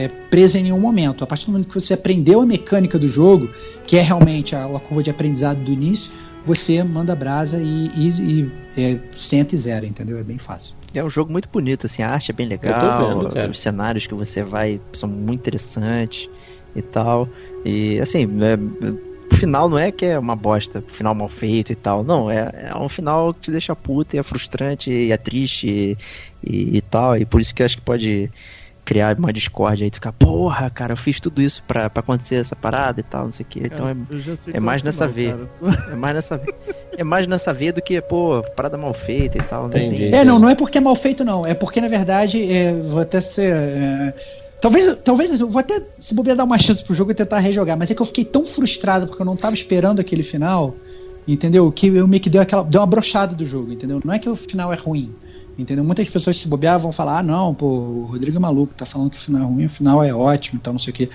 [0.06, 1.26] é, preso em nenhum momento.
[1.26, 3.50] A partir do momento que você aprendeu a mecânica do jogo,
[3.86, 6.10] que é realmente a, a curva de aprendizado do início,
[6.48, 10.18] você manda brasa e, e, e é, senta e zera, entendeu?
[10.18, 10.74] É bem fácil.
[10.94, 14.14] É um jogo muito bonito, assim, a arte é bem legal, vendo, os cenários que
[14.14, 16.30] você vai são muito interessantes
[16.74, 17.28] e tal.
[17.66, 18.56] E assim, é,
[19.30, 22.04] o final não é que é uma bosta, final mal feito e tal.
[22.04, 25.68] Não, é, é um final que te deixa puta e é frustrante e é triste
[25.68, 25.98] e,
[26.44, 27.18] e, e tal.
[27.18, 28.32] E por isso que eu acho que pode
[28.88, 32.36] criar uma discórdia aí, tu ficar, porra, cara, eu fiz tudo isso pra, pra acontecer
[32.36, 33.60] essa parada e tal, não sei o que.
[33.60, 33.96] Então é,
[34.54, 35.38] é mais nessa veia.
[35.92, 36.56] É mais nessa veia.
[36.98, 39.68] É mais nessa veia do que, pô, parada mal feita e tal.
[39.68, 40.10] Entendi.
[40.10, 41.46] Não é, não, não é porque é mal feito, não.
[41.46, 43.54] É porque, na verdade, é, vou até ser.
[43.54, 44.14] É,
[44.62, 47.78] talvez, talvez eu vou até, se bobear, dar uma chance pro jogo e tentar rejogar,
[47.78, 50.74] mas é que eu fiquei tão frustrado porque eu não tava esperando aquele final,
[51.28, 51.70] entendeu?
[51.74, 52.64] Que eu meio que deu aquela.
[52.64, 54.00] deu uma brochada do jogo, entendeu?
[54.02, 55.14] Não é que o final é ruim.
[55.58, 55.84] Entendeu?
[55.84, 59.10] Muitas pessoas se bobear vão falar, ah não, pô, o Rodrigo é maluco, tá falando
[59.10, 61.10] que o final é ruim, o final é ótimo, então não sei o que.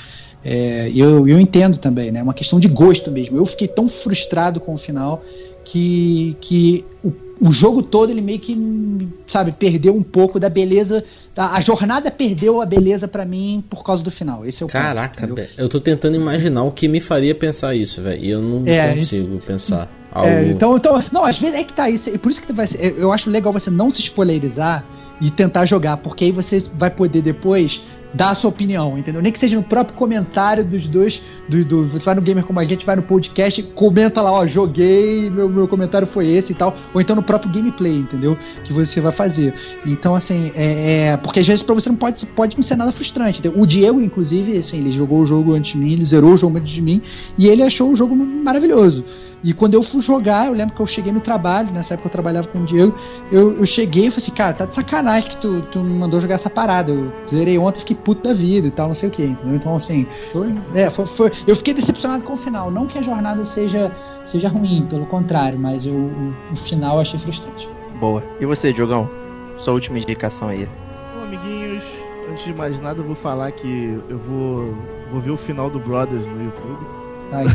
[0.45, 2.19] É, eu, eu entendo também, né?
[2.19, 3.37] É uma questão de gosto mesmo.
[3.37, 5.23] Eu fiquei tão frustrado com o final
[5.65, 11.05] que, que o, o jogo todo ele meio que, sabe, perdeu um pouco da beleza.
[11.37, 14.45] A, a jornada perdeu a beleza para mim por causa do final.
[14.45, 18.03] Esse é o Caraca, ponto, eu tô tentando imaginar o que me faria pensar isso,
[18.03, 18.25] velho.
[18.25, 19.89] E eu não é, consigo pensar.
[20.13, 20.29] Algo...
[20.29, 22.11] É, então, então, não, às vezes é que tá isso.
[22.11, 24.85] E por isso que vai ser, eu acho legal você não se spoilerizar
[25.21, 27.81] e tentar jogar, porque aí você vai poder depois
[28.15, 29.23] dar a sua opinião, entendeu?
[29.23, 32.61] Nem que seja no próprio comentário dos dois, do, do, você vai no Gamer Como
[32.61, 36.55] a Gente, vai no podcast, comenta lá, ó, joguei, meu, meu comentário foi esse e
[36.55, 38.37] tal, ou então no próprio gameplay, entendeu?
[38.65, 39.55] Que você vai fazer.
[39.87, 42.93] Então, assim, é, é porque às vezes pra você não pode, pode não ser nada
[42.93, 43.39] frustrante.
[43.39, 43.61] Entendeu?
[43.61, 46.59] O Diego, inclusive, assim, ele jogou o jogo antes de mim, ele zerou o jogo
[46.59, 47.01] antes de mim,
[47.39, 49.05] e ele achou o jogo maravilhoso.
[49.43, 52.13] E quando eu fui jogar, eu lembro que eu cheguei no trabalho, nessa época eu
[52.13, 52.97] trabalhava com o Diego,
[53.31, 56.21] eu, eu cheguei e falei assim, cara, tá de sacanagem que tu, tu me mandou
[56.21, 56.93] jogar essa parada.
[56.93, 59.25] Eu zerei ontem, fiquei puto da vida e tal, não sei o que.
[59.25, 59.57] Entendeu?
[59.57, 62.71] Então, assim, foi, é, foi, foi, eu fiquei decepcionado com o final.
[62.71, 63.91] Não que a jornada seja,
[64.27, 67.69] seja ruim, pelo contrário, mas eu, o, o final eu achei frustrante.
[67.99, 68.23] Boa.
[68.41, 69.11] E você, Diogão?
[69.59, 70.69] Sua última indicação aí.
[71.15, 71.83] Bom, amiguinhos,
[72.31, 74.75] antes de mais nada, eu vou falar que eu vou,
[75.11, 76.87] vou ver o final do Brothers no YouTube.
[77.33, 77.47] Ai,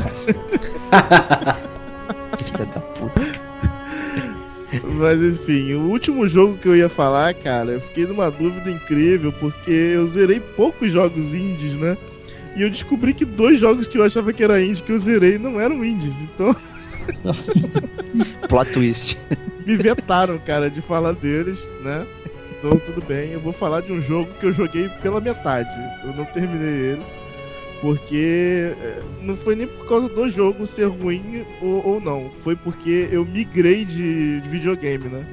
[2.37, 3.21] Filha da puta.
[4.83, 9.31] Mas enfim, o último jogo que eu ia falar, cara, eu fiquei numa dúvida incrível,
[9.33, 11.97] porque eu zerei poucos jogos indies, né?
[12.55, 15.37] E eu descobri que dois jogos que eu achava que era indie que eu zerei
[15.37, 16.55] não eram indies, então.
[18.49, 19.17] Plot twist.
[19.65, 22.05] Me vetaram, cara, de falar deles, né?
[22.51, 25.69] Então tudo bem, eu vou falar de um jogo que eu joguei pela metade.
[26.03, 27.16] Eu não terminei ele
[27.81, 32.31] porque é, não foi nem por causa do jogo ser ruim ou, ou não.
[32.43, 35.25] Foi porque eu migrei de, de, videogame, né?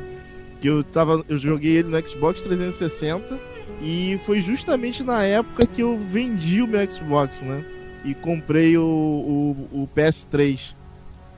[0.60, 1.24] Que eu tava.
[1.28, 3.38] Eu joguei ele no Xbox 360
[3.80, 7.64] e foi justamente na época que eu vendi o meu Xbox, né?
[8.04, 8.82] E comprei o,
[9.72, 10.74] o, o PS3.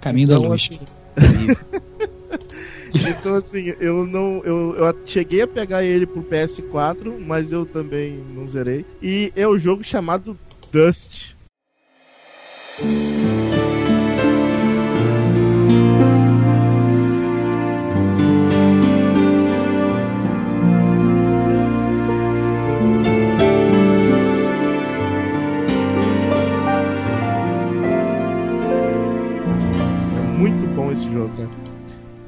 [0.01, 0.71] Caminho então, da luz.
[1.17, 1.57] Assim,
[3.09, 4.43] então assim, eu não.
[4.45, 8.85] Eu, eu cheguei a pegar ele pro PS4, mas eu também não zerei.
[9.01, 10.37] E é o um jogo chamado
[10.73, 11.35] Dust.
[12.79, 12.85] É
[30.37, 31.49] muito bom esse jogo, cara.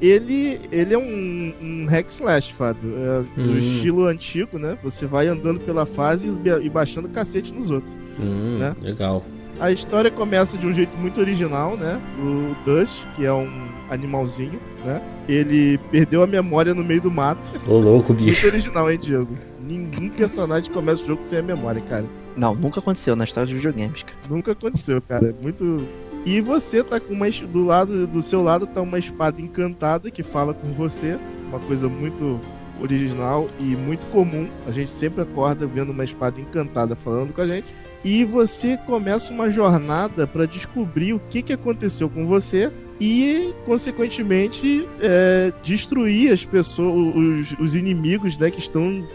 [0.01, 2.93] Ele, ele é um, um hack slash, Fábio.
[2.97, 3.59] É, do hum.
[3.59, 4.77] estilo antigo, né?
[4.81, 7.98] Você vai andando pela fase e, e baixando cacete nos outros.
[8.19, 8.75] Hum, né?
[8.81, 9.23] Legal.
[9.59, 11.99] A história começa de um jeito muito original, né?
[12.17, 15.01] O Dust, que é um animalzinho, né?
[15.27, 17.41] Ele perdeu a memória no meio do mato.
[17.67, 18.41] Ô, louco, bicho.
[18.43, 19.35] Muito original, hein, Diego?
[19.59, 22.05] Nenhum personagem começa o jogo sem a memória, cara.
[22.37, 24.17] Não, nunca aconteceu na história de videogames, cara.
[24.29, 25.29] Nunca aconteceu, cara.
[25.37, 25.85] É muito.
[26.25, 27.29] E você tá com uma.
[27.29, 31.19] Do lado do seu lado tá uma espada encantada que fala com você.
[31.49, 32.39] Uma coisa muito
[32.81, 34.47] original e muito comum.
[34.65, 37.67] A gente sempre acorda vendo uma espada encantada falando com a gente
[38.03, 44.87] e você começa uma jornada para descobrir o que, que aconteceu com você e, consequentemente,
[45.01, 49.05] é, destruir as pessoas, os, os inimigos né, que estão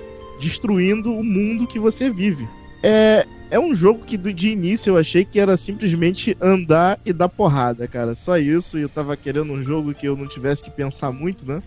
[0.40, 2.46] destruindo o mundo que você vive.
[2.82, 7.28] É, é um jogo que de início eu achei que era simplesmente andar e dar
[7.28, 8.14] porrada, cara.
[8.14, 8.78] Só isso.
[8.78, 11.62] E eu tava querendo um jogo que eu não tivesse que pensar muito, né?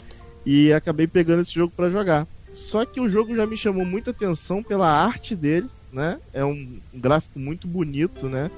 [0.46, 2.28] E acabei pegando esse jogo para jogar.
[2.54, 6.18] Só que o jogo já me chamou muita atenção pela arte dele né?
[6.34, 8.50] É um gráfico muito bonito, né?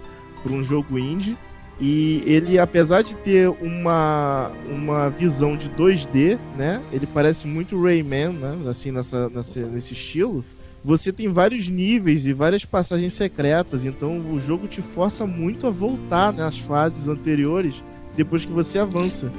[0.43, 1.37] para um jogo indie.
[1.81, 6.81] E ele, apesar de ter uma, uma visão de 2D, né?
[6.91, 8.57] Ele parece muito Rayman, né?
[8.69, 10.43] Assim, nessa, nessa, nesse estilo.
[10.83, 15.69] Você tem vários níveis e várias passagens secretas, então o jogo te força muito a
[15.69, 17.75] voltar nas fases anteriores
[18.15, 19.29] depois que você avança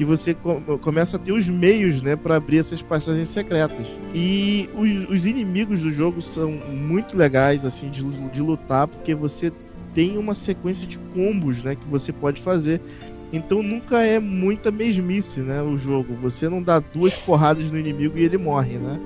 [0.00, 0.34] que você
[0.80, 3.86] começa a ter os meios, né, para abrir essas passagens secretas.
[4.14, 9.52] E os, os, inimigos do jogo são muito legais, assim, de, de lutar, porque você
[9.94, 12.80] tem uma sequência de combos, né, que você pode fazer.
[13.30, 16.14] Então nunca é muita mesmice, né, o jogo.
[16.22, 18.98] Você não dá duas porradas no inimigo e ele morre, né?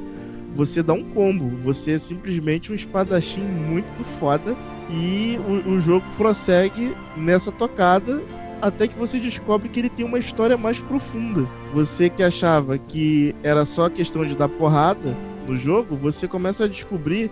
[0.55, 1.51] Você dá um combo.
[1.65, 4.55] Você é simplesmente um espadachim muito foda.
[4.89, 8.23] E o, o jogo prossegue nessa tocada
[8.65, 11.47] até que você descobre que ele tem uma história mais profunda.
[11.75, 15.15] Você que achava que era só questão de dar porrada
[15.47, 17.31] no jogo, você começa a descobrir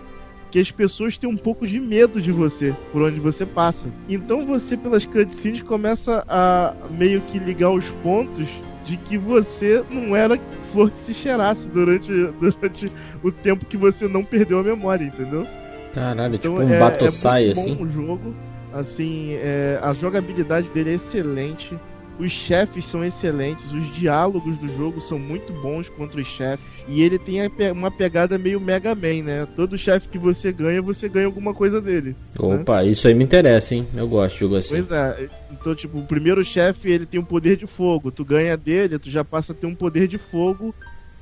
[0.51, 3.87] que as pessoas têm um pouco de medo de você por onde você passa.
[4.07, 8.47] Então você, pelas cutscenes, começa a meio que ligar os pontos
[8.85, 10.39] de que você não era
[10.71, 12.91] flor que se cheirasse durante, durante
[13.23, 15.47] o tempo que você não perdeu a memória, entendeu?
[15.95, 17.75] Caralho, então, tipo um é, Batosai, é assim.
[17.81, 18.35] Um jogo
[18.73, 21.77] Assim, é, a jogabilidade dele é excelente.
[22.19, 26.65] Os chefes são excelentes, os diálogos do jogo são muito bons contra os chefes.
[26.87, 27.39] E ele tem
[27.71, 29.47] uma pegada meio Mega Man, né?
[29.55, 32.15] Todo chefe que você ganha, você ganha alguma coisa dele.
[32.39, 32.61] Né?
[32.61, 32.89] Opa, né?
[32.89, 33.87] isso aí me interessa, hein?
[33.95, 34.75] Eu gosto de jogo assim.
[34.75, 35.29] Pois é.
[35.51, 38.11] Então, tipo, o primeiro chefe, ele tem um poder de fogo.
[38.11, 40.73] Tu ganha dele, tu já passa a ter um poder de fogo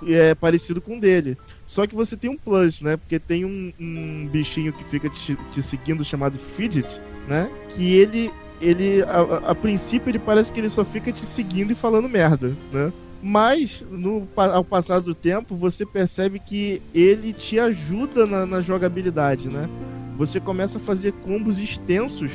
[0.08, 1.38] é, parecido com o dele.
[1.66, 2.98] Só que você tem um plus, né?
[2.98, 7.00] Porque tem um, um bichinho que fica te, te seguindo chamado Fidget
[7.32, 7.50] né?
[7.70, 8.30] Que ele,
[8.60, 12.54] ele a, a, princípio, ele parece que ele só fica te seguindo e falando merda,
[12.74, 12.92] né?
[13.24, 19.48] Mas, no, ao passar do tempo, você percebe que ele te ajuda na, na jogabilidade,
[19.48, 19.70] né?
[20.18, 22.32] Você começa a fazer combos extensos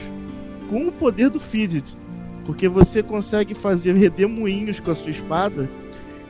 [0.70, 1.94] com o poder do Fidget.
[2.47, 5.68] Porque você consegue fazer redemoinhos com a sua espada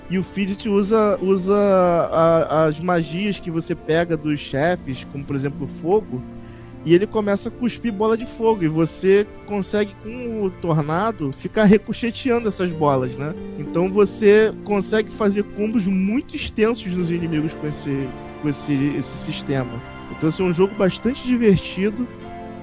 [0.09, 5.37] e o Fidget usa, usa a, as magias que você pega dos chefes, como por
[5.37, 6.23] exemplo o fogo,
[6.87, 8.63] e ele começa a cuspir bola de fogo.
[8.63, 13.35] E você consegue, com o tornado, ficar ricocheteando essas bolas, né?
[13.59, 18.09] Então você consegue fazer combos muito extensos nos inimigos com esse,
[18.41, 19.83] com esse, esse sistema.
[20.13, 22.07] Então, assim, é um jogo bastante divertido.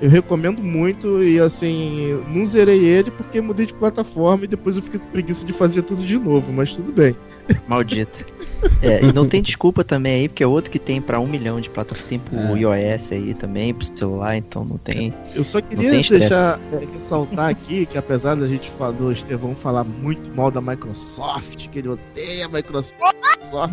[0.02, 4.82] Eu recomendo muito e assim, não zerei ele porque mudei de plataforma e depois eu
[4.82, 7.16] fiquei com preguiça de fazer tudo de novo, mas tudo bem.
[7.68, 8.34] Maldito.
[8.82, 11.60] É, e não tem desculpa também aí, porque é outro que tem pra um milhão
[11.60, 12.60] de plataformas, tem pro é.
[12.60, 15.14] iOS aí também, pro celular, então não tem.
[15.36, 20.30] Eu só queria deixar é, ressaltar aqui que apesar da gente do Estevão falar muito
[20.32, 22.96] mal da Microsoft, que ele odeia a Microsoft.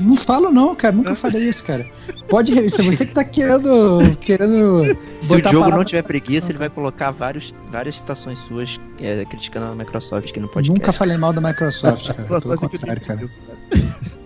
[0.00, 1.86] Não falo não, cara, nunca falei isso, cara.
[2.28, 3.98] Pode revisar, você que tá querendo.
[4.20, 9.24] querendo Se o jogo não tiver preguiça, ele vai colocar vários, várias citações suas é,
[9.24, 12.22] criticando a Microsoft que não pode Nunca falei mal da Microsoft, cara.
[12.22, 13.20] Microsoft Pelo contrário, cara.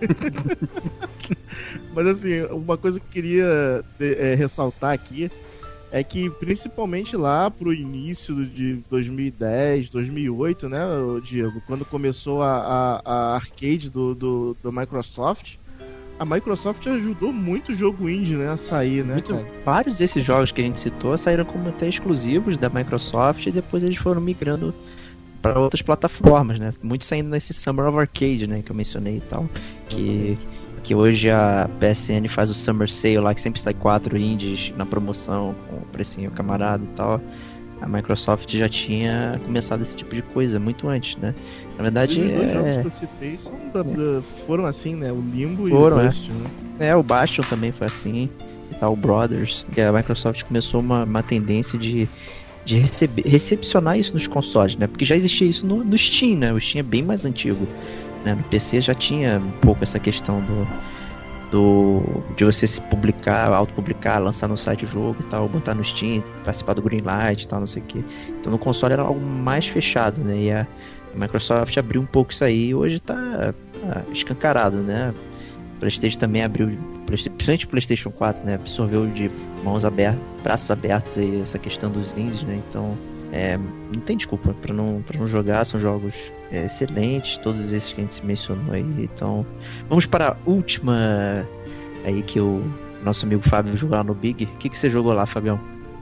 [1.93, 5.31] Mas assim, uma coisa que eu queria é, ressaltar aqui
[5.91, 10.79] é que principalmente lá pro início de 2010, 2008, né,
[11.23, 15.55] Diego, quando começou a, a, a arcade do, do, do, Microsoft,
[16.19, 19.33] a Microsoft ajudou muito o jogo indie, né, a sair, né, muito,
[19.63, 23.81] Vários desses jogos que a gente citou saíram como até exclusivos da Microsoft e depois
[23.81, 24.73] eles foram migrando
[25.45, 26.73] para outras plataformas, né?
[26.81, 29.47] Muitos saindo nesse Summer of Arcade, né, que eu mencionei e tal,
[29.87, 30.37] que
[30.83, 34.85] que hoje a PSN faz o Summer Sale lá, que sempre sai quatro indies na
[34.85, 37.19] promoção, com o precinho camarada e tal.
[37.81, 41.33] A Microsoft já tinha começado esse tipo de coisa muito antes, né?
[41.75, 42.53] Na verdade, Os dois é...
[42.53, 45.11] jogos que eu citei são da, da, foram assim, né?
[45.11, 46.33] O Limbo foram, e o Bastion.
[46.79, 46.87] É.
[46.89, 48.29] é, o Bastion também foi assim.
[48.71, 49.65] E tal, o Brothers.
[49.75, 52.07] E a Microsoft começou uma, uma tendência de
[52.65, 54.87] de receber, recepcionar isso nos consoles, né?
[54.87, 56.51] Porque já existia isso no, no Steam, né?
[56.51, 57.67] O Steam é bem mais antigo.
[58.25, 58.33] Né?
[58.33, 60.67] No PC já tinha um pouco essa questão do,
[61.51, 65.85] do de você se publicar, autopublicar, lançar no site o jogo e tal, botar no
[65.85, 68.03] Steam, participar do Greenlight e tal, não sei o que.
[68.39, 70.37] Então no console era algo mais fechado, né?
[70.37, 70.67] E a,
[71.15, 75.13] Microsoft abriu um pouco isso aí e hoje tá, tá escancarado, né?
[75.75, 78.55] O PlayStation também abriu, principalmente o PlayStation 4, né?
[78.55, 79.29] Absorveu de
[79.63, 82.61] mãos abertas, braços abertos aí essa questão dos indies, né?
[82.69, 82.97] Então
[83.31, 86.13] é, não tem desculpa para não, pra não jogar, são jogos
[86.51, 88.85] é, excelentes, todos esses que a gente mencionou aí.
[88.99, 89.45] Então,
[89.89, 91.45] vamos para a última
[92.05, 92.63] aí que o
[93.03, 94.45] nosso amigo Fábio jogou lá no Big.
[94.45, 95.59] O que, que você jogou lá, Fabião?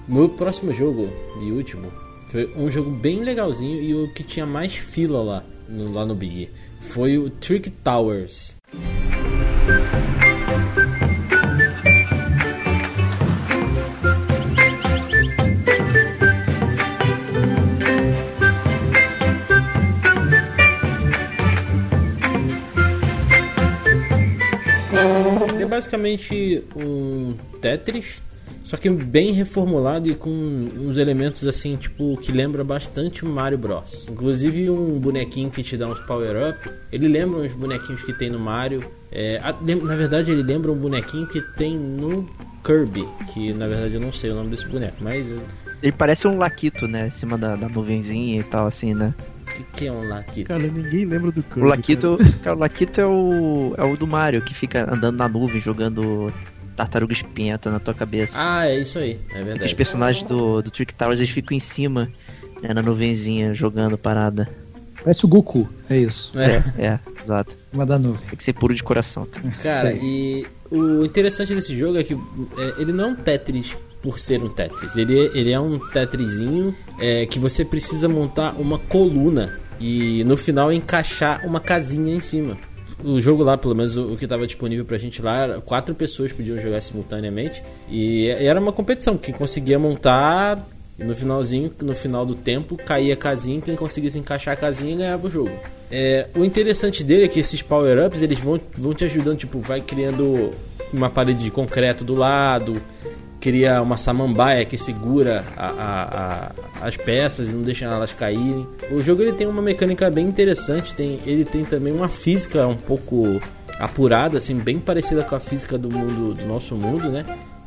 [0.07, 1.09] Meu próximo jogo
[1.41, 1.87] e último
[2.29, 6.13] foi um jogo bem legalzinho e o que tinha mais fila lá no, lá no
[6.13, 6.49] Big
[6.81, 8.55] foi o Trick Towers.
[25.83, 28.21] Basicamente um Tetris,
[28.63, 33.57] só que bem reformulado e com uns elementos assim, tipo, que lembra bastante o Mario
[33.57, 34.07] Bros.
[34.09, 38.39] Inclusive um bonequinho que te dá uns power-up, ele lembra uns bonequinhos que tem no
[38.39, 38.81] Mario.
[39.11, 42.29] É, na verdade, ele lembra um bonequinho que tem no
[42.63, 45.29] Kirby, que na verdade eu não sei o nome desse boneco, mas
[45.81, 47.07] Ele parece um Laquito, né?
[47.07, 49.13] Em cima da, da nuvenzinha e tal, assim, né?
[49.43, 50.47] Que, que é um Laquito?
[50.47, 51.61] Cara, ninguém lembra do Kirby.
[51.61, 55.27] O Laquito, cara, o Laquito é o, é o do Mario, que fica andando na
[55.27, 56.33] nuvem, jogando
[56.75, 58.37] tartaruga espinhenta na tua cabeça.
[58.39, 59.75] Ah, é isso aí, é Os verdade.
[59.75, 62.09] personagens do, do Trick Towers, eles ficam em cima,
[62.61, 64.49] né, na nuvenzinha, jogando parada.
[65.03, 66.31] Parece o Goku, é isso.
[66.35, 66.63] É.
[66.81, 67.55] É, exato.
[67.73, 68.21] Uma da nuvem.
[68.27, 69.25] Tem que ser puro de coração.
[69.25, 69.55] cara.
[69.61, 74.19] Cara, e o interessante desse jogo é que é, ele não é um Tetris por
[74.19, 74.95] ser um Tetris.
[74.97, 80.37] Ele, é- ele é um Tetrisinho é, que você precisa montar uma coluna e no
[80.37, 82.57] final encaixar uma casinha em cima.
[83.03, 86.31] O jogo lá, pelo menos o, o que estava disponível pra gente lá, quatro pessoas
[86.31, 89.17] podiam jogar simultaneamente e era uma competição.
[89.17, 90.63] Quem conseguia montar
[90.99, 94.95] e no finalzinho, no final do tempo, caía a casinha, quem conseguisse encaixar a casinha
[94.95, 95.51] ganhava o jogo.
[95.89, 99.81] É, o interessante dele é que esses power-ups eles vão, vão te ajudando, tipo, vai
[99.81, 100.51] criando
[100.93, 102.79] uma parede de concreto do lado,
[103.43, 108.65] cria uma samambaia que segura a- a- a- as peças e não deixa elas caírem.
[108.89, 112.77] O jogo ele tem uma mecânica bem interessante, tem, ele tem também uma física um
[112.77, 113.41] pouco
[113.77, 117.25] apurada, assim, bem parecida com a física do mundo do nosso mundo, né?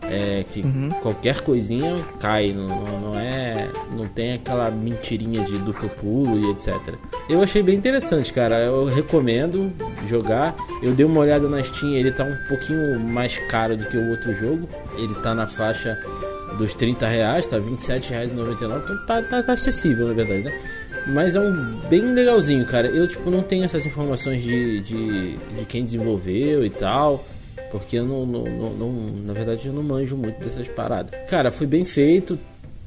[0.08, 0.62] É que
[1.02, 2.68] qualquer coisinha cai, não,
[3.00, 6.94] não- é, não tem aquela mentirinha de duplo pulo e etc.
[7.28, 8.56] Eu achei bem interessante, cara.
[8.60, 9.72] Eu recomendo
[10.08, 10.54] jogar.
[10.82, 14.10] Eu dei uma olhada na Steam, ele tá um pouquinho mais caro do que o
[14.10, 14.68] outro jogo.
[14.96, 15.98] Ele tá na faixa
[16.56, 20.52] dos 30 reais, tá R$ 27,99, então tá, tá, tá acessível na verdade, né?
[21.08, 21.52] Mas é um
[21.88, 22.86] bem legalzinho, cara.
[22.88, 27.24] Eu tipo não tenho essas informações de, de, de quem desenvolveu e tal.
[27.70, 31.12] Porque eu não, não, não, não- Na verdade eu não manjo muito dessas paradas.
[31.28, 32.38] Cara, foi bem feito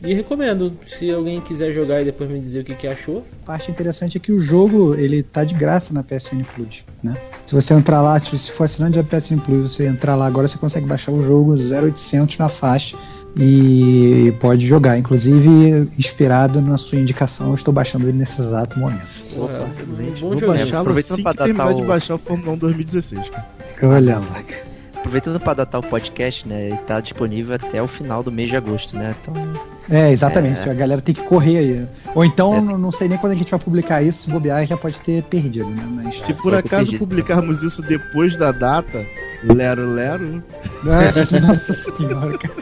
[0.02, 0.72] e recomendo.
[0.88, 3.26] Se alguém quiser jogar e depois me dizer o que, que achou.
[3.44, 7.14] A parte interessante é que o jogo ele tá de graça na PSN Plus, né?
[7.48, 10.48] Se você entrar lá, se se for assinante da PSN Plus, você entrar lá agora,
[10.48, 12.96] você consegue baixar o jogo 0800 na faixa
[13.38, 14.98] e pode jogar.
[14.98, 19.08] Inclusive, inspirado na sua indicação, eu estou baixando ele nesse exato momento.
[19.36, 20.22] Porra, Excelente.
[20.22, 20.54] bom Vou jogo.
[20.54, 23.46] baixá-lo Aproveitando assim pra terminar de baixar o Fórmula 1 2016, cara.
[23.82, 24.44] Olha lá.
[24.98, 26.68] Aproveitando para datar o podcast, né?
[26.68, 29.16] Ele tá disponível até o final do mês de agosto, né?
[29.22, 29.34] Então,
[29.90, 30.60] É, exatamente.
[30.68, 30.72] É.
[30.72, 31.88] A galera tem que correr aí.
[32.14, 32.62] Ou então, É.
[32.62, 35.70] não, sei nem quando a gente vai publicar isso, se bobear já pode ter perdido,
[35.70, 35.84] né?
[35.90, 36.22] Mas.
[36.26, 37.00] Se por acaso perdido.
[37.00, 39.04] publicarmos isso depois da data,
[39.44, 40.44] lero lero,
[40.84, 42.54] Ah, Nossa senhora, cara.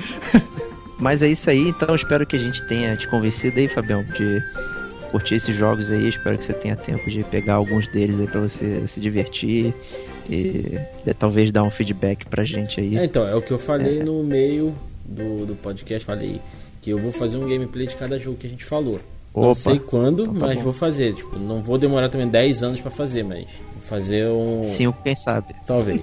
[0.99, 4.41] Mas é isso aí, então espero que a gente tenha te convencido aí, Fabião, de
[5.11, 6.07] curtir esses jogos aí.
[6.07, 9.73] Espero que você tenha tempo de pegar alguns deles aí pra você se divertir
[10.29, 12.97] e, e talvez dar um feedback pra gente aí.
[12.97, 14.75] É, então, é o que eu falei no meio
[15.05, 16.05] do, do podcast.
[16.05, 16.39] Falei
[16.81, 18.99] que eu vou fazer um gameplay de cada jogo que a gente falou.
[19.35, 19.55] Não Opa.
[19.55, 20.63] sei quando, Então tá mas bom.
[20.63, 21.13] vou fazer.
[21.13, 24.63] Tipo, não vou demorar também 10 anos pra fazer, mas vou fazer um.
[24.63, 25.53] Cinco, quem sabe.
[25.65, 26.01] Talvez.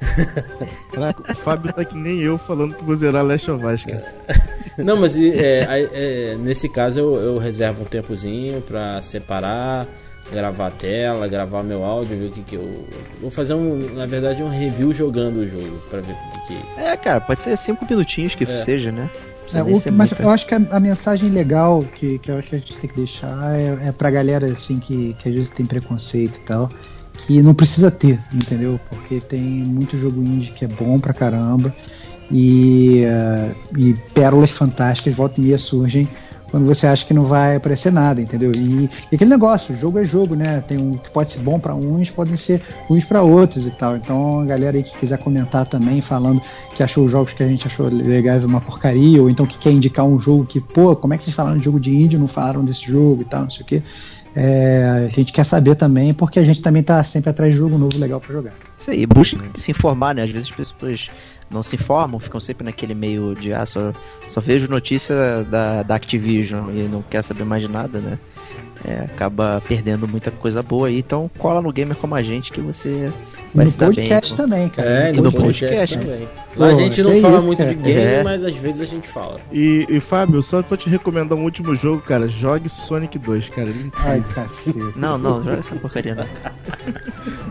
[0.92, 4.14] Caraca, o Fábio tá que nem eu falando que vou zerar Last of Us, cara.
[4.76, 9.86] Não, mas é, é, nesse caso eu, eu reservo um tempozinho pra separar,
[10.32, 12.84] gravar a tela, gravar meu áudio, ver o que que eu.
[13.20, 16.80] Vou fazer um, na verdade, um review jogando o jogo pra ver o que que.
[16.80, 18.64] É, cara, pode ser cinco minutinhos que É.
[18.64, 19.08] seja, né?
[19.52, 20.22] É, o- mas muita.
[20.22, 22.88] eu acho que a, a mensagem legal que, que eu acho que a gente tem
[22.90, 26.68] que deixar é, é pra galera assim que, que às vezes tem preconceito e tal,
[27.26, 28.80] que não precisa ter, entendeu?
[28.88, 31.72] Porque tem muito jogo indie que é bom pra caramba
[32.30, 36.08] e, eh, e pérolas fantásticas volta e meia surgem
[36.54, 38.52] quando você acha que não vai aparecer nada, entendeu?
[38.54, 40.62] E, e aquele negócio, jogo é jogo, né?
[40.68, 43.96] Tem um que pode ser bom pra uns, podem ser ruins pra outros e tal.
[43.96, 46.40] Então, a galera aí que quiser comentar também, falando
[46.76, 49.72] que achou os jogos que a gente achou legais uma porcaria, ou então que quer
[49.72, 52.28] indicar um jogo que, pô, como é que vocês falaram de jogo de índio não
[52.28, 53.82] falaram desse jogo e tal, não sei o quê.
[54.36, 57.76] É, a gente quer saber também, porque a gente também tá sempre atrás de jogo
[57.76, 58.52] novo legal pra jogar.
[58.78, 60.22] Isso aí, busque se informar, né?
[60.22, 61.10] Às vezes as pessoas
[61.50, 63.92] não se informam, ficam sempre naquele meio de ah, só,
[64.28, 68.18] só vejo notícia da, da Activision e não quer saber mais de nada, né?
[68.84, 72.60] É, acaba perdendo muita coisa boa aí, então cola no gamer como a gente que
[72.60, 73.10] você
[73.54, 73.88] vai no bem.
[73.88, 74.44] podcast então.
[74.48, 74.88] também, cara.
[74.88, 75.64] É, E no no podcast,
[75.96, 76.28] podcast, também.
[76.56, 77.86] Lá a gente não fala isso, muito de cara.
[77.86, 78.22] game, É.
[78.22, 79.40] mas às vezes a gente fala.
[79.52, 83.68] E, e Fábio, só pra te recomendar um último jogo, cara, jogue Sonic 2, cara.
[83.94, 84.92] Ai, cacete.
[84.96, 86.26] Não, não, joga essa porcaria não.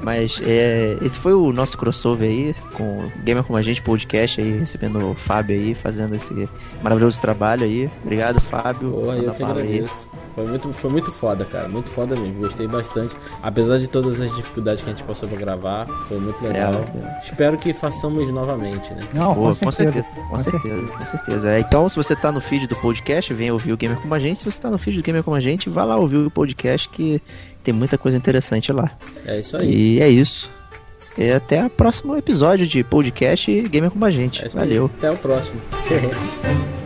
[0.02, 4.40] Mas é, esse foi o nosso crossover aí, com o Gamer Como a Gente podcast
[4.40, 6.48] aí, recebendo o Fábio aí, fazendo esse
[6.82, 7.90] maravilhoso trabalho aí.
[8.04, 8.90] Obrigado, Fábio.
[9.06, 9.86] Manda eu que bala aí.
[10.36, 11.68] Foi muito, foi muito foda, cara.
[11.68, 12.40] Muito foda mesmo.
[12.42, 13.16] Gostei bastante.
[13.42, 16.74] Apesar de todas as dificuldades que a gente passou pra gravar, foi muito legal.
[16.74, 19.02] É, Espero que façamos novamente, né?
[19.14, 20.06] Não, Pô, com certeza.
[20.16, 21.50] Com Com certeza, com certeza.
[21.50, 24.20] É, então, se você tá no feed do podcast, vem ouvir o Gamer Como a
[24.20, 24.40] Gente.
[24.40, 26.90] Se você tá no feed do Gamer Como a Gente, vai lá ouvir o podcast
[26.90, 27.22] que
[27.64, 28.90] tem muita coisa interessante lá.
[29.26, 29.70] É isso aí.
[29.98, 30.50] E é isso.
[31.18, 34.44] E até o próximo episódio de podcast Gamer Como a Gente.
[34.44, 34.50] É.
[34.50, 34.90] Valeu.
[34.98, 35.62] Até o próximo.